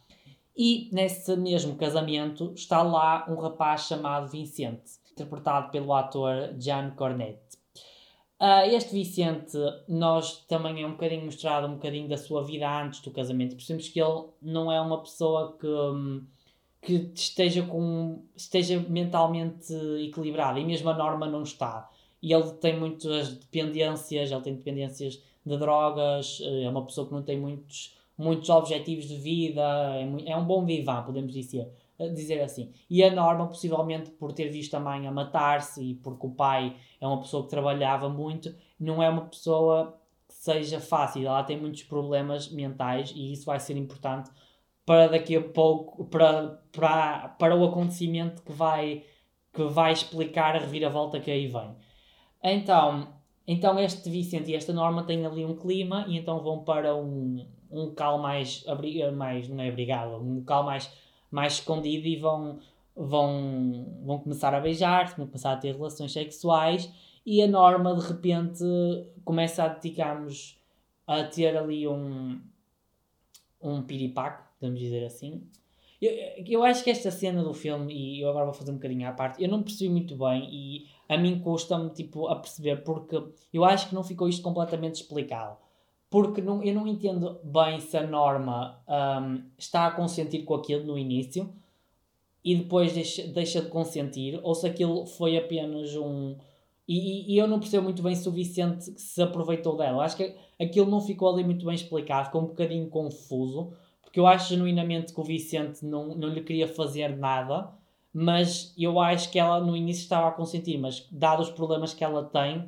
e 0.55 0.89
nesse 0.91 1.35
mesmo 1.35 1.75
casamento 1.75 2.51
está 2.55 2.81
lá 2.81 3.25
um 3.29 3.35
rapaz 3.35 3.81
chamado 3.81 4.27
Vicente, 4.27 4.93
interpretado 5.11 5.69
pelo 5.69 5.93
ator 5.93 6.55
Gian 6.59 6.91
Cornet. 6.95 7.37
Uh, 8.39 8.69
este 8.69 8.93
Vicente, 8.93 9.57
nós 9.87 10.45
também 10.47 10.83
é 10.83 10.87
um 10.87 10.91
bocadinho 10.91 11.25
mostrado 11.25 11.67
um 11.67 11.73
bocadinho 11.73 12.07
da 12.07 12.17
sua 12.17 12.43
vida 12.43 12.69
antes 12.69 13.01
do 13.01 13.11
casamento. 13.11 13.55
Percebemos 13.55 13.89
que 13.89 13.99
ele 13.99 14.25
não 14.41 14.71
é 14.71 14.79
uma 14.81 15.01
pessoa 15.01 15.57
que. 15.59 15.67
Um, 15.67 16.25
que 16.81 17.11
esteja, 17.13 17.63
com, 17.63 18.23
esteja 18.35 18.79
mentalmente 18.87 19.73
equilibrado 19.99 20.59
e 20.59 20.65
mesmo 20.65 20.89
a 20.89 20.93
norma 20.93 21.27
não 21.27 21.43
está. 21.43 21.89
E 22.21 22.33
ele 22.33 22.51
tem 22.53 22.79
muitas 22.79 23.35
dependências, 23.35 24.31
ele 24.31 24.41
tem 24.41 24.55
dependências 24.55 25.21
de 25.45 25.57
drogas, 25.57 26.39
eh, 26.41 26.63
é 26.63 26.69
uma 26.69 26.85
pessoa 26.85 27.07
que 27.07 27.13
não 27.13 27.23
tem 27.23 27.39
muitos, 27.39 27.95
muitos 28.17 28.49
objetivos 28.49 29.05
de 29.07 29.15
vida, 29.15 29.61
é, 29.95 30.31
é 30.31 30.37
um 30.37 30.45
bom 30.45 30.65
vivant, 30.65 31.05
podemos 31.05 31.33
dizer, 31.33 31.69
eh, 31.99 32.09
dizer 32.09 32.41
assim. 32.41 32.71
E 32.89 33.03
a 33.03 33.13
Norma, 33.13 33.47
possivelmente 33.47 34.11
por 34.11 34.33
ter 34.33 34.49
visto 34.49 34.75
a 34.75 34.79
mãe 34.79 35.07
a 35.07 35.11
matar-se 35.11 35.81
e 35.83 35.95
porque 35.95 36.25
o 36.25 36.31
pai 36.31 36.75
é 36.99 37.07
uma 37.07 37.19
pessoa 37.19 37.43
que 37.43 37.49
trabalhava 37.49 38.09
muito, 38.09 38.53
não 38.79 39.01
é 39.01 39.09
uma 39.09 39.25
pessoa 39.25 39.97
que 40.27 40.35
seja 40.35 40.79
fácil, 40.79 41.25
ela 41.27 41.43
tem 41.43 41.59
muitos 41.59 41.83
problemas 41.83 42.49
mentais 42.51 43.13
e 43.15 43.31
isso 43.31 43.45
vai 43.45 43.59
ser 43.59 43.77
importante 43.77 44.29
para 44.87 45.09
daqui 45.09 45.35
a 45.35 45.41
pouco, 45.41 46.05
para, 46.05 46.61
para, 46.71 47.27
para 47.37 47.55
o 47.55 47.65
acontecimento 47.65 48.41
que 48.41 48.53
vai, 48.53 49.03
que 49.53 49.63
vai 49.65 49.91
explicar 49.91 50.55
a 50.55 50.59
reviravolta 50.59 51.19
que 51.19 51.29
aí 51.29 51.45
vem. 51.45 51.75
Então, 52.41 53.09
então 53.45 53.77
este 53.77 54.09
Vicente 54.09 54.49
e 54.49 54.55
esta 54.55 54.71
Norma 54.71 55.03
têm 55.03 55.25
ali 55.25 55.43
um 55.43 55.57
clima 55.57 56.05
e 56.07 56.17
então 56.17 56.41
vão 56.41 56.63
para 56.63 56.95
um, 56.95 57.45
um 57.69 57.81
local 57.81 58.17
mais, 58.17 58.63
mais 59.13 59.49
não 59.49 59.61
é 59.61 59.67
abrigado, 59.67 60.21
um 60.21 60.37
local 60.37 60.63
mais, 60.63 60.89
mais 61.29 61.53
escondido 61.55 62.07
e 62.07 62.15
vão 62.15 62.59
vão, 62.95 63.99
vão 64.03 64.19
começar 64.19 64.53
a 64.53 64.59
beijar-se, 64.59 65.17
vão 65.17 65.27
começar 65.27 65.51
a 65.51 65.57
ter 65.57 65.75
relações 65.75 66.13
sexuais 66.13 66.89
e 67.25 67.41
a 67.43 67.47
Norma 67.47 67.93
de 67.93 68.07
repente 68.07 68.63
começa 69.25 69.65
a, 69.65 69.67
digamos, 69.67 70.57
a 71.05 71.23
ter 71.23 71.55
ali 71.57 71.87
um, 71.87 72.41
um 73.61 73.83
piripaco, 73.83 74.46
podemos 74.59 74.79
dizer 74.79 75.05
assim. 75.05 75.43
Eu, 76.01 76.11
eu 76.45 76.63
acho 76.63 76.83
que 76.83 76.91
esta 76.91 77.09
cena 77.09 77.43
do 77.43 77.53
filme, 77.53 77.93
e 77.93 78.21
eu 78.21 78.29
agora 78.29 78.45
vou 78.45 78.53
fazer 78.53 78.71
um 78.71 78.75
bocadinho 78.75 79.07
à 79.07 79.11
parte, 79.11 79.41
eu 79.41 79.49
não 79.49 79.63
percebi 79.63 79.89
muito 79.89 80.15
bem 80.15 80.47
e 80.51 80.87
a 81.09 81.17
mim 81.17 81.39
custa-me 81.39 81.89
tipo, 81.89 82.27
a 82.27 82.35
perceber 82.35 82.83
porque 82.83 83.21
eu 83.51 83.65
acho 83.65 83.89
que 83.89 83.95
não 83.95 84.03
ficou 84.03 84.29
isto 84.29 84.43
completamente 84.43 84.95
explicado. 84.95 85.57
Porque 86.09 86.41
não, 86.41 86.63
eu 86.63 86.73
não 86.73 86.87
entendo 86.87 87.39
bem 87.43 87.79
se 87.79 87.97
a 87.97 88.05
Norma 88.05 88.81
um, 88.87 89.43
está 89.57 89.87
a 89.87 89.91
consentir 89.91 90.43
com 90.43 90.53
aquilo 90.53 90.85
no 90.85 90.97
início 90.97 91.53
e 92.43 92.55
depois 92.55 92.93
deixa, 92.93 93.27
deixa 93.27 93.61
de 93.61 93.67
consentir, 93.67 94.39
ou 94.41 94.55
se 94.55 94.65
aquilo 94.65 95.05
foi 95.05 95.35
apenas 95.37 95.95
um. 95.95 96.37
E, 96.87 97.33
e, 97.33 97.33
e 97.33 97.37
eu 97.37 97.45
não 97.45 97.59
percebo 97.59 97.83
muito 97.83 98.01
bem 98.01 98.15
se 98.15 98.29
o 98.29 98.31
Vicente 98.31 98.85
se 98.97 99.21
aproveitou 99.21 99.75
dela. 99.75 100.05
Acho 100.05 100.15
que 100.15 100.33
aquilo 100.57 100.89
não 100.89 101.01
ficou 101.01 101.29
ali 101.29 101.43
muito 101.43 101.65
bem 101.65 101.75
explicado, 101.75 102.27
ficou 102.27 102.41
um 102.41 102.47
bocadinho 102.47 102.87
confuso, 102.87 103.73
porque 104.17 104.21
eu 104.21 104.25
acho 104.25 104.49
genuinamente 104.49 105.13
que 105.13 105.19
o 105.19 105.23
Vicente 105.23 105.85
não, 105.85 106.15
não 106.15 106.27
lhe 106.27 106.41
queria 106.41 106.67
fazer 106.67 107.15
nada, 107.15 107.71
mas 108.11 108.73
eu 108.75 108.99
acho 108.99 109.29
que 109.29 109.37
ela 109.37 109.59
no 109.59 109.77
início 109.77 110.01
estava 110.01 110.29
a 110.29 110.31
consentir, 110.31 110.75
mas 110.79 111.07
dados 111.11 111.49
os 111.49 111.53
problemas 111.53 111.93
que 111.93 112.03
ela 112.03 112.23
tem, 112.23 112.67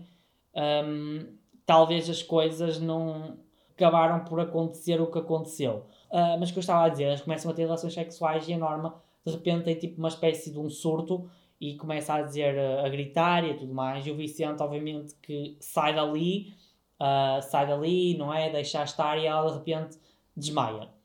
um, 0.85 1.25
talvez 1.65 2.07
as 2.07 2.21
coisas 2.21 2.79
não 2.79 3.39
acabaram 3.71 4.23
por 4.25 4.39
acontecer 4.39 5.01
o 5.01 5.07
que 5.07 5.17
aconteceu. 5.17 5.87
Uh, 6.11 6.37
mas 6.39 6.51
que 6.51 6.59
eu 6.59 6.61
estava 6.61 6.85
a 6.85 6.89
dizer, 6.89 7.05
eles 7.05 7.21
começam 7.21 7.49
a 7.49 7.53
ter 7.55 7.63
relações 7.63 7.95
sexuais 7.95 8.47
e 8.47 8.53
a 8.53 8.57
Norma 8.59 9.01
de 9.25 9.31
repente 9.31 9.63
tem 9.63 9.75
tipo 9.75 9.97
uma 9.97 10.09
espécie 10.09 10.51
de 10.51 10.59
um 10.59 10.69
surto 10.69 11.27
e 11.59 11.75
começa 11.77 12.13
a 12.13 12.21
dizer, 12.21 12.59
a 12.59 12.87
gritar 12.89 13.43
e 13.43 13.55
tudo 13.55 13.73
mais. 13.73 14.05
E 14.05 14.11
o 14.11 14.15
Vicente, 14.15 14.61
obviamente, 14.61 15.15
que 15.15 15.57
sai 15.59 15.95
dali, 15.95 16.53
uh, 17.01 17.41
sai 17.41 17.65
dali, 17.65 18.15
não 18.15 18.31
é? 18.31 18.51
Deixa 18.51 18.83
estar 18.83 19.17
e 19.17 19.25
ela 19.25 19.49
de 19.49 19.57
repente 19.57 19.97
desmaia. 20.37 20.98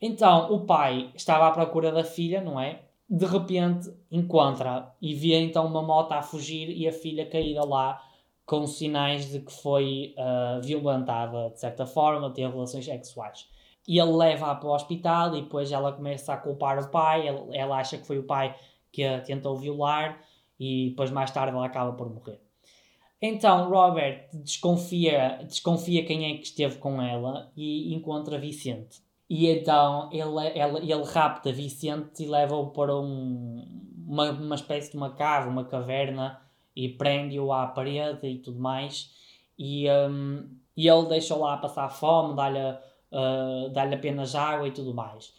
Então 0.00 0.52
o 0.52 0.66
pai 0.66 1.10
estava 1.14 1.46
à 1.46 1.50
procura 1.50 1.90
da 1.90 2.04
filha, 2.04 2.40
não 2.40 2.60
é? 2.60 2.82
De 3.08 3.26
repente 3.26 3.90
encontra 4.10 4.92
e 5.00 5.14
vê 5.14 5.40
então 5.40 5.66
uma 5.66 5.82
moto 5.82 6.12
a 6.12 6.22
fugir 6.22 6.70
e 6.70 6.88
a 6.88 6.92
filha 6.92 7.26
caída 7.26 7.64
lá 7.64 8.02
com 8.46 8.66
sinais 8.66 9.30
de 9.30 9.40
que 9.40 9.52
foi 9.52 10.14
uh, 10.18 10.60
violentada 10.62 11.50
de 11.50 11.60
certa 11.60 11.86
forma, 11.86 12.30
teve 12.30 12.52
relações 12.52 12.84
sexuais 12.84 13.48
e 13.86 13.98
ele 13.98 14.12
leva-a 14.12 14.54
para 14.54 14.68
o 14.68 14.74
hospital 14.74 15.36
e 15.36 15.42
depois 15.42 15.70
ela 15.70 15.92
começa 15.92 16.32
a 16.32 16.36
culpar 16.36 16.78
o 16.78 16.88
pai, 16.88 17.28
ela 17.52 17.78
acha 17.78 17.98
que 17.98 18.06
foi 18.06 18.18
o 18.18 18.24
pai 18.24 18.54
que 18.90 19.04
a 19.04 19.20
tentou 19.20 19.56
violar 19.56 20.20
e 20.58 20.90
depois 20.90 21.10
mais 21.10 21.30
tarde 21.30 21.54
ela 21.54 21.66
acaba 21.66 21.92
por 21.92 22.08
morrer. 22.08 22.40
Então 23.20 23.68
Robert 23.68 24.28
desconfia, 24.32 25.40
desconfia 25.44 26.04
quem 26.04 26.32
é 26.32 26.36
que 26.36 26.44
esteve 26.44 26.78
com 26.78 27.00
ela 27.00 27.50
e 27.56 27.94
encontra 27.94 28.38
Vicente. 28.38 29.02
E 29.36 29.48
então 29.48 30.08
ele, 30.12 30.46
ele, 30.54 30.92
ele 30.92 31.02
rapta 31.02 31.50
Vicente 31.50 32.22
e 32.22 32.26
leva-o 32.28 32.68
para 32.68 32.96
um, 32.96 33.66
uma, 34.06 34.30
uma 34.30 34.54
espécie 34.54 34.92
de 34.92 34.96
uma 34.96 35.10
cave, 35.10 35.48
uma 35.48 35.64
caverna 35.64 36.40
e 36.76 36.88
prende-o 36.88 37.52
à 37.52 37.66
parede 37.66 38.28
e 38.28 38.38
tudo 38.38 38.60
mais. 38.60 39.10
E, 39.58 39.90
um, 39.90 40.48
e 40.76 40.88
ele 40.88 41.08
deixa-o 41.08 41.40
lá 41.40 41.56
passar 41.56 41.88
fome, 41.88 42.36
dá-lhe 42.36 42.60
uh, 42.60 43.70
dá-lhe 43.70 43.96
apenas 43.96 44.36
água 44.36 44.68
e 44.68 44.70
tudo 44.70 44.94
mais. 44.94 45.34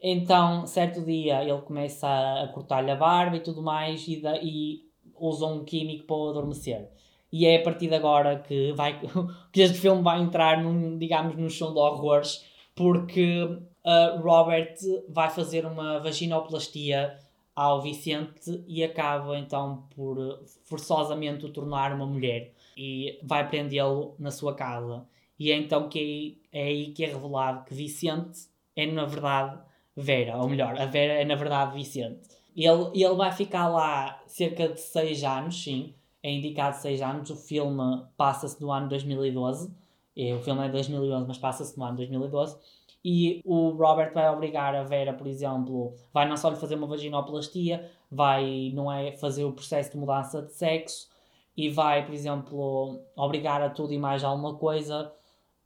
Então, 0.00 0.64
certo 0.64 1.04
dia, 1.04 1.42
ele 1.42 1.60
começa 1.62 2.06
a, 2.06 2.46
cortar-lhe 2.52 2.92
a 2.92 2.94
barba 2.94 3.36
e 3.36 3.40
tudo 3.40 3.60
mais 3.60 4.06
e, 4.06 4.22
da, 4.22 4.38
e 4.40 4.84
usa 5.18 5.46
um 5.46 5.64
químico 5.64 6.06
para 6.06 6.14
o 6.14 6.28
adormecer. 6.28 6.88
E 7.32 7.46
é 7.46 7.56
a 7.56 7.62
partir 7.64 7.88
de 7.88 7.96
agora 7.96 8.38
que, 8.38 8.72
vai, 8.74 9.00
que 9.52 9.60
este 9.60 9.76
filme 9.76 10.04
vai 10.04 10.22
entrar, 10.22 10.62
num, 10.62 10.96
digamos, 10.96 11.34
num 11.34 11.50
show 11.50 11.72
de 11.72 11.80
horrores, 11.80 12.53
porque 12.74 13.42
uh, 13.42 14.20
Robert 14.20 14.74
vai 15.08 15.30
fazer 15.30 15.64
uma 15.64 15.98
vaginoplastia 16.00 17.18
ao 17.54 17.80
Vicente 17.80 18.64
e 18.66 18.82
acaba 18.82 19.38
então 19.38 19.86
por 19.94 20.42
forçosamente 20.64 21.46
o 21.46 21.52
tornar 21.52 21.92
uma 21.92 22.06
mulher 22.06 22.52
e 22.76 23.18
vai 23.22 23.48
prendê-lo 23.48 24.14
na 24.18 24.30
sua 24.30 24.54
casa. 24.54 25.06
E 25.38 25.52
é 25.52 25.56
então 25.56 25.88
que 25.88 26.40
é, 26.52 26.62
é 26.62 26.64
aí 26.64 26.92
que 26.92 27.04
é 27.04 27.08
revelado 27.08 27.64
que 27.64 27.74
Vicente 27.74 28.48
é 28.74 28.86
na 28.86 29.04
verdade 29.04 29.60
Vera, 29.96 30.36
ou 30.38 30.48
melhor, 30.48 30.76
a 30.76 30.86
Vera 30.86 31.12
é 31.14 31.24
na 31.24 31.36
verdade 31.36 31.74
Vicente. 31.74 32.28
Ele, 32.56 32.90
ele 32.94 33.14
vai 33.14 33.30
ficar 33.30 33.68
lá 33.68 34.20
cerca 34.26 34.68
de 34.68 34.80
6 34.80 35.22
anos, 35.24 35.62
sim, 35.62 35.94
é 36.22 36.32
indicado 36.32 36.76
6 36.76 37.02
anos. 37.02 37.30
O 37.30 37.36
filme 37.36 38.02
passa-se 38.16 38.60
no 38.60 38.72
ano 38.72 38.88
2012. 38.88 39.72
O 40.16 40.40
filme 40.40 40.62
é 40.62 40.66
de 40.66 40.72
2011, 40.72 41.26
mas 41.26 41.38
passa-se 41.38 41.76
no 41.78 41.84
ano 41.84 41.96
2012. 41.96 42.56
E 43.04 43.42
o 43.44 43.70
Robert 43.70 44.14
vai 44.14 44.30
obrigar 44.30 44.74
a 44.74 44.82
Vera, 44.82 45.12
por 45.12 45.26
exemplo, 45.26 45.94
vai 46.12 46.26
não 46.26 46.36
só 46.36 46.48
lhe 46.48 46.56
fazer 46.56 46.76
uma 46.76 46.86
vaginoplastia, 46.86 47.90
vai, 48.10 48.72
não 48.74 48.90
é, 48.90 49.12
fazer 49.12 49.44
o 49.44 49.52
processo 49.52 49.92
de 49.92 49.98
mudança 49.98 50.40
de 50.40 50.52
sexo 50.52 51.08
e 51.56 51.68
vai, 51.68 52.04
por 52.06 52.14
exemplo, 52.14 53.00
obrigar 53.14 53.60
a 53.60 53.68
tudo 53.68 53.92
e 53.92 53.98
mais 53.98 54.24
alguma 54.24 54.54
coisa 54.54 55.12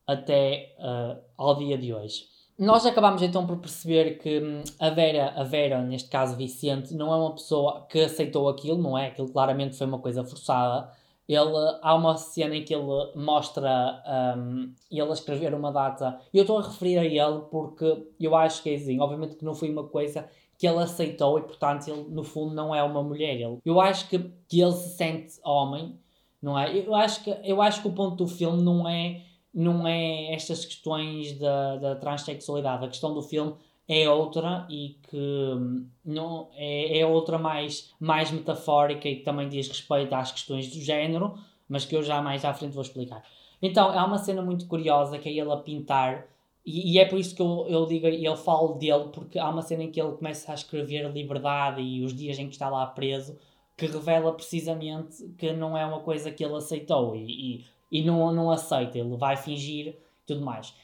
até 0.07 0.75
uh, 0.79 1.23
ao 1.37 1.55
dia 1.55 1.79
de 1.79 1.95
hoje. 1.95 2.25
Nós 2.59 2.85
acabamos 2.85 3.23
então 3.23 3.47
por 3.47 3.59
perceber 3.59 4.19
que 4.19 4.41
hum, 4.41 4.65
a 4.81 4.91
Vera, 4.91 5.33
a 5.37 5.45
Vera, 5.45 5.81
neste 5.81 6.09
caso 6.09 6.35
Vicente, 6.35 6.93
não 6.93 7.13
é 7.13 7.17
uma 7.17 7.35
pessoa 7.35 7.87
que 7.89 8.01
aceitou 8.01 8.49
aquilo, 8.49 8.79
não 8.79 8.99
é? 8.99 9.09
Aquilo 9.09 9.31
claramente 9.31 9.77
foi 9.77 9.87
uma 9.87 10.01
coisa 10.01 10.25
forçada. 10.25 10.91
Ele, 11.29 11.79
há 11.83 11.95
uma 11.95 12.17
cena 12.17 12.57
em 12.57 12.65
que 12.65 12.75
ele 12.75 12.87
mostra 13.15 14.03
um, 14.37 14.73
ele 14.91 15.11
a 15.11 15.13
escrever 15.13 15.53
uma 15.53 15.71
data. 15.71 16.19
E 16.33 16.39
eu 16.39 16.43
estou 16.43 16.59
a 16.59 16.63
referir 16.63 16.99
a 16.99 17.05
ele 17.05 17.43
porque 17.51 18.07
eu 18.19 18.35
acho 18.35 18.63
que 18.63 18.71
é 18.71 18.77
assim, 18.77 18.99
obviamente 18.99 19.37
que 19.37 19.45
não 19.45 19.55
foi 19.55 19.71
uma 19.71 19.85
coisa 19.85 20.27
que 20.57 20.67
ele 20.67 20.79
aceitou 20.79 21.39
e 21.39 21.43
portanto 21.43 21.87
ele 21.89 22.07
no 22.09 22.25
fundo 22.25 22.55
não 22.55 22.75
é 22.75 22.83
uma 22.83 23.03
mulher. 23.03 23.35
Ele, 23.35 23.59
eu 23.65 23.79
acho 23.79 24.09
que, 24.09 24.19
que 24.49 24.61
ele 24.61 24.73
se 24.73 24.97
sente 24.97 25.35
homem, 25.45 25.99
não 26.41 26.59
é? 26.59 26.75
Eu 26.79 26.95
acho 26.95 27.23
que, 27.23 27.31
eu 27.45 27.61
acho 27.61 27.83
que 27.83 27.89
o 27.89 27.93
ponto 27.93 28.17
do 28.17 28.27
filme 28.27 28.63
não 28.63 28.89
é 28.89 29.23
não 29.53 29.87
é 29.87 30.35
estas 30.35 30.65
questões 30.65 31.39
da, 31.39 31.77
da 31.77 31.97
transexualidade. 31.97 32.85
A 32.85 32.89
questão 32.89 33.13
do 33.13 33.23
filme 33.23 33.55
é 33.89 34.09
outra 34.11 34.67
e 34.69 34.99
que 35.11 35.17
hum, 35.17 35.87
não 36.05 36.49
é, 36.55 36.99
é 37.01 37.07
outra 37.07 37.39
mais, 37.39 37.95
mais 37.99 38.31
metafórica 38.31 39.09
e 39.09 39.17
que 39.17 39.23
também 39.23 39.49
diz 39.49 39.69
respeito 39.69 40.15
às 40.15 40.33
questões 40.33 40.69
do 40.71 40.81
género, 40.81 41.35
mas 41.69 41.85
que 41.85 41.97
eu 41.97 42.03
já 42.03 42.21
mais 42.23 42.45
à 42.45 42.53
frente 42.53 42.73
vou 42.73 42.83
explicar. 42.83 43.23
Então, 43.61 43.89
há 43.91 44.05
uma 44.05 44.19
cena 44.19 44.43
muito 44.43 44.67
curiosa 44.67 45.19
que 45.19 45.29
é 45.29 45.33
ele 45.33 45.53
a 45.53 45.57
pintar, 45.57 46.27
e, 46.65 46.95
e 46.95 46.99
é 46.99 47.05
por 47.07 47.19
isso 47.19 47.35
que 47.35 47.43
eu, 47.43 47.67
eu 47.69 47.87
digo, 47.87 48.07
eu 48.07 48.37
falo 48.37 48.75
dele, 48.75 49.09
porque 49.13 49.39
há 49.39 49.49
uma 49.49 49.63
cena 49.63 49.85
em 49.85 49.91
que 49.91 50.01
ele 50.01 50.13
começa 50.13 50.53
a 50.53 50.55
escrever 50.55 51.11
liberdade 51.11 51.81
e 51.81 52.05
os 52.05 52.15
dias 52.15 52.39
em 52.39 52.47
que 52.47 52.53
está 52.53 52.69
lá 52.69 52.87
preso, 52.87 53.39
que 53.77 53.87
revela 53.87 54.33
precisamente 54.33 55.25
que 55.39 55.53
não 55.53 55.77
é 55.77 55.87
uma 55.87 56.01
coisa 56.01 56.31
que 56.31 56.45
ele 56.45 56.57
aceitou. 56.57 57.17
E, 57.17 57.57
e 57.57 57.65
e 57.91 58.03
não, 58.03 58.33
não 58.33 58.51
aceita, 58.51 58.99
ele 58.99 59.17
vai 59.17 59.37
fingir 59.37 59.97
tudo 60.27 60.45
mais. 60.45 60.75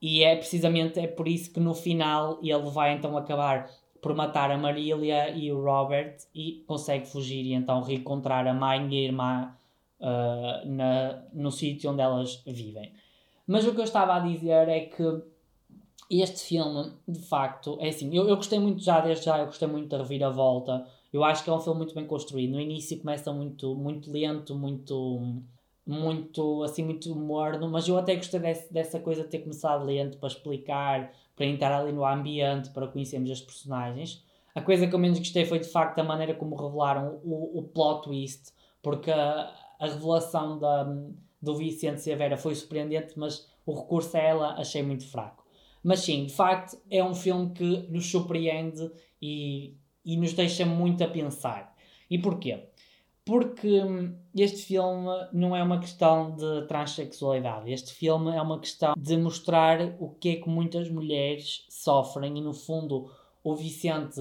E 0.00 0.22
é 0.22 0.36
precisamente 0.36 1.00
é 1.00 1.06
por 1.06 1.26
isso 1.26 1.52
que 1.52 1.60
no 1.60 1.74
final 1.74 2.38
ele 2.42 2.70
vai 2.70 2.94
então 2.94 3.16
acabar 3.16 3.68
por 4.00 4.14
matar 4.14 4.50
a 4.50 4.56
Marília 4.56 5.30
e 5.30 5.50
o 5.50 5.62
Robert 5.62 6.16
e 6.34 6.64
consegue 6.66 7.06
fugir 7.06 7.44
e 7.44 7.52
então 7.52 7.82
reencontrar 7.82 8.46
a 8.46 8.54
mãe 8.54 8.88
e 8.92 8.98
a 8.98 9.00
irmã 9.00 9.56
uh, 10.00 10.68
na, 10.68 11.24
no 11.32 11.50
sítio 11.50 11.90
onde 11.90 12.00
elas 12.00 12.42
vivem. 12.46 12.92
Mas 13.46 13.66
o 13.66 13.74
que 13.74 13.80
eu 13.80 13.84
estava 13.84 14.14
a 14.14 14.20
dizer 14.20 14.68
é 14.68 14.80
que 14.80 15.02
este 16.10 16.40
filme, 16.40 16.92
de 17.06 17.20
facto, 17.20 17.76
é 17.80 17.88
assim, 17.88 18.14
eu, 18.14 18.28
eu 18.28 18.36
gostei 18.36 18.58
muito 18.58 18.82
já 18.82 19.00
desde 19.00 19.24
já, 19.24 19.38
eu 19.38 19.46
gostei 19.46 19.68
muito 19.68 19.88
da 19.88 19.98
reviravolta. 19.98 20.86
Eu 21.12 21.24
acho 21.24 21.42
que 21.42 21.50
é 21.50 21.52
um 21.52 21.60
filme 21.60 21.78
muito 21.78 21.94
bem 21.94 22.06
construído. 22.06 22.52
No 22.52 22.60
início 22.60 22.98
começa 22.98 23.32
muito, 23.32 23.74
muito 23.74 24.10
lento, 24.10 24.54
muito 24.54 25.42
muito, 25.88 26.62
assim, 26.64 26.84
muito 26.84 27.16
morno, 27.16 27.66
mas 27.66 27.88
eu 27.88 27.96
até 27.96 28.14
gostei 28.14 28.38
desse, 28.38 28.70
dessa 28.70 29.00
coisa 29.00 29.22
de 29.22 29.30
ter 29.30 29.38
começado 29.38 29.86
lento 29.86 30.18
para 30.18 30.28
explicar, 30.28 31.10
para 31.34 31.46
entrar 31.46 31.80
ali 31.80 31.92
no 31.92 32.04
ambiente, 32.04 32.68
para 32.70 32.86
conhecermos 32.86 33.30
as 33.30 33.40
personagens. 33.40 34.22
A 34.54 34.60
coisa 34.60 34.86
que 34.86 34.94
eu 34.94 34.98
menos 34.98 35.18
gostei 35.18 35.46
foi 35.46 35.58
de 35.58 35.68
facto 35.68 35.98
a 35.98 36.04
maneira 36.04 36.34
como 36.34 36.56
revelaram 36.56 37.18
o, 37.24 37.58
o 37.58 37.62
plot 37.62 38.02
twist, 38.02 38.52
porque 38.82 39.10
a, 39.10 39.50
a 39.78 39.86
revelação 39.86 40.58
da, 40.58 40.84
do 41.40 41.56
Vicente 41.56 42.02
Severa 42.02 42.36
foi 42.36 42.54
surpreendente, 42.54 43.18
mas 43.18 43.48
o 43.64 43.72
recurso 43.72 44.14
a 44.14 44.20
ela 44.20 44.48
achei 44.60 44.82
muito 44.82 45.08
fraco. 45.08 45.42
Mas 45.82 46.00
sim, 46.00 46.26
de 46.26 46.34
facto, 46.34 46.76
é 46.90 47.02
um 47.02 47.14
filme 47.14 47.50
que 47.54 47.86
nos 47.88 48.10
surpreende 48.10 48.90
e, 49.22 49.74
e 50.04 50.18
nos 50.18 50.34
deixa 50.34 50.66
muito 50.66 51.02
a 51.02 51.08
pensar. 51.08 51.74
E 52.10 52.18
porquê? 52.18 52.68
Porque 53.28 53.82
hum, 53.82 54.14
este 54.34 54.62
filme 54.62 55.06
não 55.34 55.54
é 55.54 55.62
uma 55.62 55.78
questão 55.78 56.34
de 56.34 56.66
transexualidade. 56.66 57.70
Este 57.70 57.92
filme 57.92 58.34
é 58.34 58.40
uma 58.40 58.58
questão 58.58 58.94
de 58.96 59.18
mostrar 59.18 59.94
o 60.00 60.08
que 60.08 60.30
é 60.30 60.36
que 60.36 60.48
muitas 60.48 60.88
mulheres 60.88 61.66
sofrem 61.68 62.38
e, 62.38 62.40
no 62.40 62.54
fundo, 62.54 63.10
o 63.44 63.54
Vicente 63.54 64.18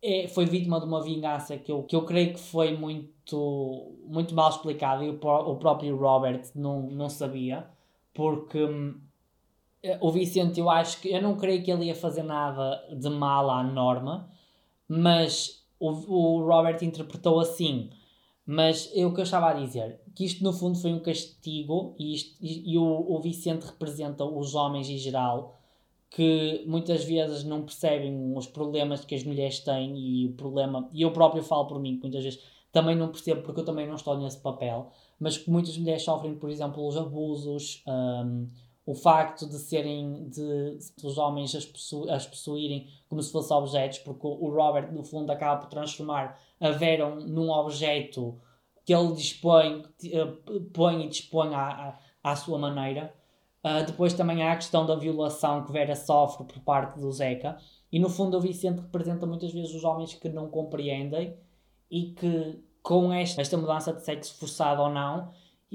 é, 0.00 0.28
foi 0.28 0.46
vítima 0.46 0.78
de 0.78 0.86
uma 0.86 1.02
vingança 1.02 1.58
que 1.58 1.72
eu, 1.72 1.82
que 1.82 1.96
eu 1.96 2.04
creio 2.04 2.32
que 2.32 2.38
foi 2.38 2.76
muito, 2.76 3.96
muito 4.06 4.32
mal 4.36 4.50
explicada 4.50 5.04
e 5.04 5.10
o, 5.10 5.14
o 5.14 5.56
próprio 5.56 5.96
Robert 5.96 6.42
não, 6.54 6.82
não 6.82 7.08
sabia, 7.08 7.66
porque 8.14 8.62
hum, 8.62 9.00
o 10.00 10.12
Vicente, 10.12 10.60
eu 10.60 10.70
acho 10.70 11.00
que 11.00 11.12
eu 11.12 11.20
não 11.20 11.34
creio 11.34 11.60
que 11.64 11.72
ele 11.72 11.86
ia 11.86 11.94
fazer 11.96 12.22
nada 12.22 12.86
de 12.96 13.10
mal 13.10 13.50
à 13.50 13.64
norma, 13.64 14.30
mas 14.86 15.66
o, 15.80 15.90
o 15.90 16.46
Robert 16.46 16.78
interpretou 16.84 17.40
assim. 17.40 17.90
Mas 18.46 18.90
é 18.94 19.06
o 19.06 19.14
que 19.14 19.20
eu 19.20 19.24
estava 19.24 19.50
a 19.50 19.54
dizer, 19.54 20.00
que 20.14 20.24
isto 20.24 20.44
no 20.44 20.52
fundo 20.52 20.78
foi 20.78 20.92
um 20.92 21.00
castigo 21.00 21.94
e, 21.98 22.14
isto, 22.14 22.36
e, 22.40 22.72
e 22.72 22.78
o, 22.78 22.84
o 22.84 23.20
Vicente 23.20 23.64
representa 23.64 24.24
os 24.24 24.54
homens 24.54 24.88
em 24.90 24.98
geral 24.98 25.58
que 26.10 26.62
muitas 26.66 27.04
vezes 27.04 27.42
não 27.42 27.62
percebem 27.62 28.36
os 28.36 28.46
problemas 28.46 29.04
que 29.04 29.16
as 29.16 29.24
mulheres 29.24 29.58
têm 29.58 29.98
e 29.98 30.26
o 30.26 30.32
problema, 30.34 30.88
e 30.92 31.02
eu 31.02 31.12
próprio 31.12 31.42
falo 31.42 31.66
por 31.66 31.80
mim, 31.80 31.96
que 31.96 32.02
muitas 32.02 32.22
vezes 32.22 32.40
também 32.70 32.94
não 32.94 33.08
percebo 33.08 33.42
porque 33.42 33.60
eu 33.60 33.64
também 33.64 33.86
não 33.88 33.96
estou 33.96 34.16
nesse 34.16 34.38
papel, 34.38 34.90
mas 35.18 35.38
que 35.38 35.50
muitas 35.50 35.76
mulheres 35.76 36.02
sofrem, 36.02 36.36
por 36.36 36.50
exemplo, 36.50 36.86
os 36.86 36.96
abusos, 36.96 37.82
um, 37.86 38.48
o 38.86 38.94
facto 38.94 39.48
de 39.48 39.58
serem, 39.58 40.28
de, 40.28 40.78
os 41.02 41.16
homens 41.16 41.54
as, 41.54 41.64
possu 41.64 42.08
as 42.10 42.26
possuírem 42.26 42.88
como 43.08 43.22
se 43.22 43.32
fossem 43.32 43.56
objetos, 43.56 43.98
porque 44.00 44.26
o 44.26 44.50
Robert, 44.50 44.92
no 44.92 45.02
fundo, 45.02 45.30
acaba 45.30 45.60
por 45.60 45.70
transformar 45.70 46.38
a 46.60 46.70
Vera 46.70 47.08
num 47.14 47.50
objeto 47.50 48.38
que 48.84 48.94
ele 48.94 49.14
dispõe, 49.14 49.82
eh, 50.04 50.26
põe 50.74 51.04
e 51.04 51.08
dispõe 51.08 51.54
à, 51.54 51.98
à, 52.22 52.32
à 52.32 52.36
sua 52.36 52.58
maneira. 52.58 53.14
Uh, 53.64 53.82
depois 53.86 54.12
também 54.12 54.42
há 54.42 54.52
a 54.52 54.56
questão 54.56 54.84
da 54.84 54.94
violação 54.94 55.64
que 55.64 55.72
Vera 55.72 55.96
sofre 55.96 56.44
por 56.44 56.60
parte 56.60 57.00
do 57.00 57.10
Zeca. 57.10 57.56
E 57.90 57.98
no 57.98 58.10
fundo 58.10 58.36
o 58.36 58.40
Vicente 58.40 58.82
representa 58.82 59.24
muitas 59.24 59.52
vezes 59.52 59.74
os 59.74 59.84
homens 59.84 60.12
que 60.12 60.28
não 60.28 60.50
compreendem 60.50 61.34
e 61.90 62.10
que 62.12 62.62
com 62.82 63.10
esta, 63.10 63.40
esta 63.40 63.56
mudança 63.56 63.94
de 63.94 64.04
sexo 64.04 64.34
forçada 64.34 64.82
ou 64.82 64.90
não, 64.90 65.30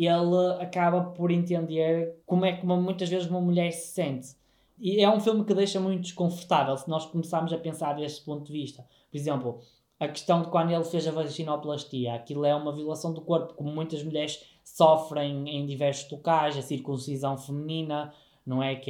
ele 0.05 0.61
acaba 0.61 1.01
por 1.01 1.31
entender 1.31 2.15
como 2.25 2.45
é 2.45 2.53
que 2.53 2.63
uma, 2.63 2.77
muitas 2.77 3.09
vezes 3.09 3.29
uma 3.29 3.41
mulher 3.41 3.71
se 3.71 3.87
sente. 3.87 4.35
E 4.79 5.01
é 5.03 5.09
um 5.09 5.19
filme 5.19 5.43
que 5.43 5.53
deixa 5.53 5.79
muito 5.79 6.01
desconfortável 6.01 6.77
se 6.77 6.89
nós 6.89 7.05
começarmos 7.05 7.51
a 7.51 7.57
pensar 7.57 7.93
deste 7.93 8.23
ponto 8.23 8.45
de 8.45 8.53
vista. 8.53 8.85
Por 9.11 9.17
exemplo, 9.17 9.59
a 9.99 10.07
questão 10.07 10.41
de 10.41 10.47
quando 10.47 10.71
ele 10.71 10.83
fez 10.85 11.05
a 11.05 11.11
vaginoplastia, 11.11 12.13
aquilo 12.13 12.45
é 12.45 12.55
uma 12.55 12.71
violação 12.71 13.13
do 13.13 13.19
corpo, 13.19 13.53
como 13.55 13.71
muitas 13.71 14.01
mulheres 14.01 14.41
sofrem 14.63 15.49
em 15.49 15.65
diversos 15.65 16.09
locais, 16.09 16.57
a 16.57 16.61
circuncisão 16.61 17.37
feminina, 17.37 18.13
não 18.45 18.63
é? 18.63 18.75
Que 18.75 18.89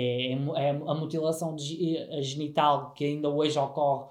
é, 0.56 0.68
é 0.68 0.70
a 0.70 0.94
mutilação 0.94 1.56
genital 1.58 2.92
que 2.92 3.06
ainda 3.06 3.28
hoje 3.28 3.58
ocorre 3.58 4.10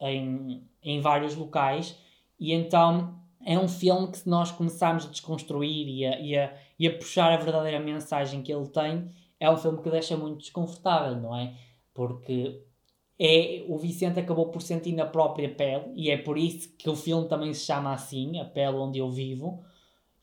em, 0.00 0.62
em 0.82 1.00
vários 1.00 1.36
locais, 1.36 1.98
e 2.40 2.54
então 2.54 3.14
é 3.48 3.58
um 3.58 3.66
filme 3.66 4.08
que 4.08 4.18
se 4.18 4.28
nós 4.28 4.52
começarmos 4.52 5.06
a 5.06 5.08
desconstruir 5.08 5.88
e 5.88 6.04
a, 6.04 6.20
e 6.20 6.36
a, 6.36 6.54
e 6.78 6.86
a 6.86 6.94
puxar 6.94 7.32
a 7.32 7.36
verdadeira 7.38 7.80
mensagem 7.80 8.42
que 8.42 8.52
ele 8.52 8.68
tem, 8.68 9.08
é 9.40 9.50
um 9.50 9.56
filme 9.56 9.82
que 9.82 9.88
deixa 9.88 10.18
muito 10.18 10.40
desconfortável, 10.40 11.16
não 11.16 11.34
é? 11.34 11.54
Porque 11.94 12.60
é, 13.18 13.64
o 13.66 13.78
Vicente 13.78 14.20
acabou 14.20 14.50
por 14.50 14.60
sentir 14.60 14.92
na 14.92 15.06
própria 15.06 15.48
pele, 15.48 15.86
e 15.94 16.10
é 16.10 16.18
por 16.18 16.36
isso 16.36 16.76
que 16.76 16.90
o 16.90 16.94
filme 16.94 17.26
também 17.26 17.54
se 17.54 17.64
chama 17.64 17.94
assim, 17.94 18.38
A 18.38 18.44
Pele 18.44 18.76
Onde 18.76 18.98
Eu 18.98 19.10
Vivo. 19.10 19.64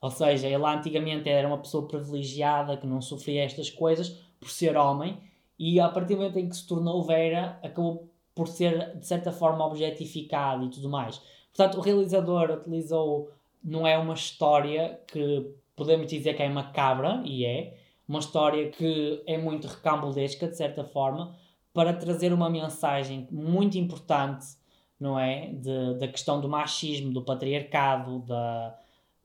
Ou 0.00 0.10
seja, 0.12 0.46
ele 0.46 0.64
antigamente 0.64 1.28
era 1.28 1.48
uma 1.48 1.58
pessoa 1.58 1.88
privilegiada 1.88 2.76
que 2.76 2.86
não 2.86 3.02
sofria 3.02 3.42
estas 3.42 3.68
coisas 3.68 4.10
por 4.38 4.50
ser 4.50 4.76
homem, 4.76 5.18
e 5.58 5.80
a 5.80 5.88
partir 5.88 6.14
do 6.14 6.18
momento 6.18 6.38
em 6.38 6.48
que 6.48 6.54
se 6.54 6.64
tornou 6.64 7.02
Vera, 7.02 7.58
acabou 7.60 8.08
por 8.36 8.46
ser 8.46 8.96
de 8.96 9.04
certa 9.04 9.32
forma 9.32 9.66
objetificado 9.66 10.64
e 10.64 10.70
tudo 10.70 10.88
mais. 10.88 11.20
Portanto, 11.56 11.78
o 11.78 11.80
realizador 11.80 12.50
utilizou, 12.50 13.30
não 13.64 13.86
é 13.86 13.96
uma 13.96 14.12
história 14.12 15.00
que 15.06 15.50
podemos 15.74 16.06
dizer 16.06 16.34
que 16.34 16.42
é 16.42 16.48
macabra, 16.50 17.22
e 17.24 17.46
é, 17.46 17.78
uma 18.06 18.18
história 18.18 18.68
que 18.70 19.22
é 19.26 19.38
muito 19.38 19.66
recambulesca 19.66 20.46
de 20.48 20.56
certa 20.56 20.84
forma, 20.84 21.34
para 21.72 21.94
trazer 21.94 22.30
uma 22.32 22.50
mensagem 22.50 23.26
muito 23.30 23.78
importante, 23.78 24.46
não 25.00 25.18
é? 25.18 25.48
De, 25.54 25.94
da 25.98 26.08
questão 26.08 26.40
do 26.40 26.48
machismo, 26.48 27.12
do 27.12 27.22
patriarcado, 27.22 28.18
da, 28.20 28.78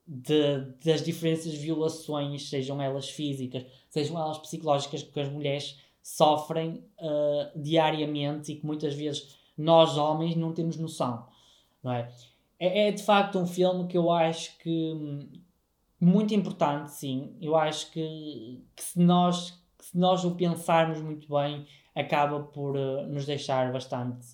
de, 0.06 0.60
das 0.82 1.02
diferentes 1.02 1.52
violações, 1.52 2.48
sejam 2.48 2.80
elas 2.80 3.10
físicas, 3.10 3.66
sejam 3.90 4.18
elas 4.18 4.38
psicológicas, 4.38 5.02
que 5.02 5.20
as 5.20 5.28
mulheres 5.28 5.78
sofrem 6.02 6.82
uh, 6.98 7.60
diariamente 7.60 8.52
e 8.52 8.56
que 8.56 8.66
muitas 8.66 8.94
vezes 8.94 9.36
nós 9.56 9.98
homens 9.98 10.34
não 10.34 10.52
temos 10.52 10.76
noção, 10.76 11.26
não 11.82 11.92
é? 11.92 12.10
É, 12.58 12.88
é 12.88 12.92
de 12.92 13.02
facto 13.02 13.38
um 13.38 13.46
filme 13.46 13.86
que 13.88 13.96
eu 13.96 14.10
acho 14.10 14.56
que 14.58 14.92
hum, 14.94 15.28
muito 16.00 16.34
importante, 16.34 16.92
sim. 16.92 17.36
Eu 17.40 17.56
acho 17.56 17.90
que, 17.90 18.62
que 18.74 18.82
se 18.82 18.98
nós 19.00 19.62
que 19.82 19.86
se 19.86 19.98
nós 19.98 20.24
o 20.24 20.36
pensarmos 20.36 21.00
muito 21.00 21.28
bem, 21.28 21.66
acaba 21.94 22.40
por 22.40 22.76
uh, 22.76 23.06
nos 23.08 23.26
deixar 23.26 23.72
bastante 23.72 24.28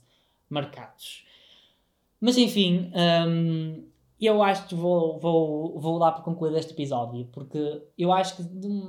marcados. 0.48 1.26
Mas 2.20 2.36
enfim, 2.36 2.92
um, 3.26 3.84
eu 4.20 4.42
acho 4.42 4.66
que 4.68 4.74
vou, 4.74 5.18
vou, 5.18 5.80
vou 5.80 5.96
lá 5.96 6.12
para 6.12 6.22
concluir 6.22 6.54
este 6.56 6.72
episódio, 6.72 7.26
porque 7.32 7.82
eu 7.96 8.12
acho 8.12 8.36
que 8.36 8.42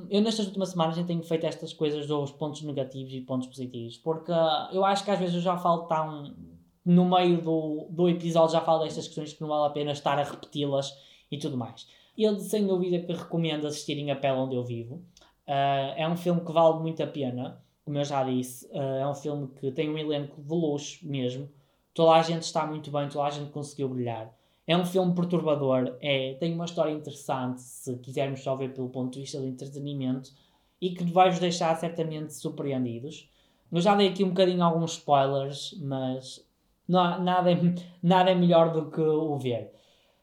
eu 0.10 0.22
nestas 0.22 0.48
últimas 0.48 0.69
semanas 0.69 0.98
já 0.98 1.04
tenho 1.04 1.24
feito 1.24 1.45
estas 1.45 1.72
coisas 1.72 2.08
dos 2.08 2.32
pontos 2.32 2.62
negativos 2.63 3.13
e 3.13 3.22
pontos 3.22 3.48
positivos, 3.48 3.98
porque 3.98 4.32
uh, 4.32 4.74
eu 4.74 4.84
acho 4.84 5.06
que 5.06 5.12
às 5.12 5.19
vezes 5.19 5.36
eu 5.36 5.41
já 5.41 5.58
falo 5.58 5.84
tão 5.84 6.36
no 6.89 7.06
meio 7.06 7.39
do, 7.39 7.86
do 7.91 8.10
episódio 8.10 8.54
já 8.54 8.62
falo 8.62 8.84
destas 8.84 9.06
questões 9.06 9.32
que 9.32 9.41
não 9.41 9.49
vale 9.49 9.67
a 9.67 9.69
pena 9.69 9.91
estar 9.91 10.17
a 10.17 10.23
repeti-las 10.23 10.97
e 11.32 11.38
tudo 11.38 11.56
mais. 11.56 11.88
Ele, 12.17 12.39
sem 12.39 12.65
dúvida, 12.65 12.99
que 12.99 13.13
recomendo 13.13 13.67
assistirem 13.67 14.10
a 14.10 14.15
Pele 14.15 14.39
Onde 14.39 14.56
Eu 14.56 14.63
Vivo. 14.63 14.95
Uh, 15.47 15.93
é 15.95 16.10
um 16.10 16.17
filme 16.17 16.41
que 16.41 16.52
vale 16.52 16.80
muito 16.80 17.04
a 17.04 17.08
pena, 17.08 17.63
como 17.86 17.99
eu 17.99 18.04
já 18.04 18.23
disse. 18.23 18.65
Uh, 18.71 19.02
é 19.02 19.08
um 19.08 19.13
filme 19.13 19.49
que 19.60 19.71
tem 19.71 19.88
um 19.88 19.99
elenco 19.99 20.41
de 20.41 20.52
luxo 20.52 21.08
mesmo. 21.08 21.47
Toda 21.93 22.13
a 22.13 22.23
gente 22.23 22.41
está 22.41 22.65
muito 22.65 22.89
bem, 22.89 23.08
toda 23.08 23.25
a 23.25 23.30
gente 23.30 23.52
conseguiu 23.52 23.89
brilhar. 23.89 24.36
É 24.65 24.75
um 24.75 24.86
filme 24.86 25.13
perturbador, 25.13 25.95
é, 26.02 26.34
tem 26.39 26.56
uma 26.56 26.65
história 26.65 26.91
interessante, 26.91 27.62
se 27.62 27.97
quisermos 27.97 28.41
só 28.41 28.56
ver 28.56 28.73
pelo 28.73 28.89
ponto 28.89 29.13
de 29.13 29.21
vista 29.21 29.39
do 29.39 29.47
entretenimento, 29.47 30.32
e 30.82 30.91
que 30.91 31.04
vai-vos 31.04 31.39
deixar 31.39 31.75
certamente 31.75 32.34
surpreendidos. 32.34 33.30
Eu 33.71 33.82
já 33.82 33.95
dei 33.95 34.08
aqui 34.08 34.23
um 34.23 34.30
bocadinho 34.30 34.63
alguns 34.63 34.93
spoilers, 34.93 35.75
mas 35.82 36.49
não, 36.89 37.23
nada, 37.23 37.52
é, 37.52 37.56
nada 38.02 38.32
é 38.32 38.36
melhor 38.36 38.73
do 38.73 38.89
que 38.89 38.99
o 38.99 39.38
ver. 39.38 39.71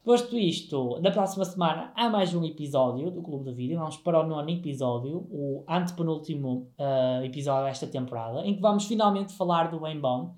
Posto 0.04 0.36
isto, 0.36 0.98
na 1.00 1.10
próxima 1.10 1.44
semana 1.44 1.92
há 1.94 2.08
mais 2.10 2.34
um 2.34 2.44
episódio 2.44 3.10
do 3.10 3.22
Clube 3.22 3.44
do 3.44 3.54
Vídeo. 3.54 3.78
Vamos 3.78 3.96
para 3.96 4.20
o 4.20 4.26
nono 4.26 4.50
episódio, 4.50 5.26
o 5.30 5.64
antepenúltimo 5.68 6.68
uh, 6.78 7.24
episódio 7.24 7.66
desta 7.66 7.86
temporada, 7.86 8.44
em 8.44 8.54
que 8.54 8.60
vamos 8.60 8.86
finalmente 8.86 9.32
falar 9.32 9.70
do 9.70 9.80
Bem 9.80 9.98
Bom. 9.98 10.34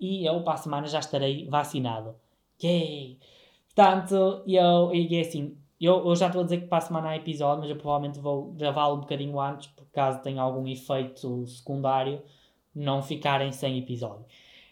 E 0.00 0.26
eu, 0.26 0.42
para 0.42 0.54
a 0.54 0.56
semana, 0.56 0.86
já 0.86 0.98
estarei 0.98 1.46
vacinado. 1.48 2.14
Yay! 2.62 3.18
Portanto, 3.74 4.42
eu, 4.46 4.94
e 4.94 5.16
é 5.16 5.20
assim, 5.20 5.56
eu, 5.80 6.06
eu 6.06 6.16
já 6.16 6.26
estou 6.26 6.40
a 6.40 6.44
dizer 6.44 6.62
que 6.62 6.66
para 6.66 6.78
a 6.78 6.82
semana 6.82 7.08
há 7.10 7.16
episódio, 7.16 7.60
mas 7.60 7.70
eu 7.70 7.76
provavelmente 7.76 8.18
vou 8.18 8.52
gravá-lo 8.52 8.96
um 8.96 9.00
bocadinho 9.00 9.38
antes, 9.40 9.68
por 9.68 9.86
caso 9.86 10.22
tenha 10.22 10.42
algum 10.42 10.66
efeito 10.66 11.46
secundário, 11.46 12.22
não 12.74 13.02
ficarem 13.02 13.52
sem 13.52 13.78
episódio. 13.78 14.24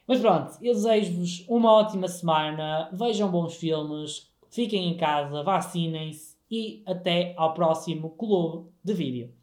Mas 0.08 0.20
pronto, 0.20 0.56
eu 0.62 0.72
desejo-vos 0.72 1.44
uma 1.46 1.70
ótima 1.70 2.08
semana, 2.08 2.88
vejam 2.94 3.30
bons 3.30 3.56
filmes, 3.56 4.32
fiquem 4.48 4.88
em 4.88 4.96
casa, 4.96 5.42
vacinem-se 5.42 6.34
e 6.50 6.82
até 6.86 7.34
ao 7.36 7.52
próximo 7.52 8.08
Clube 8.16 8.70
de 8.82 8.94
Vídeo. 8.94 9.37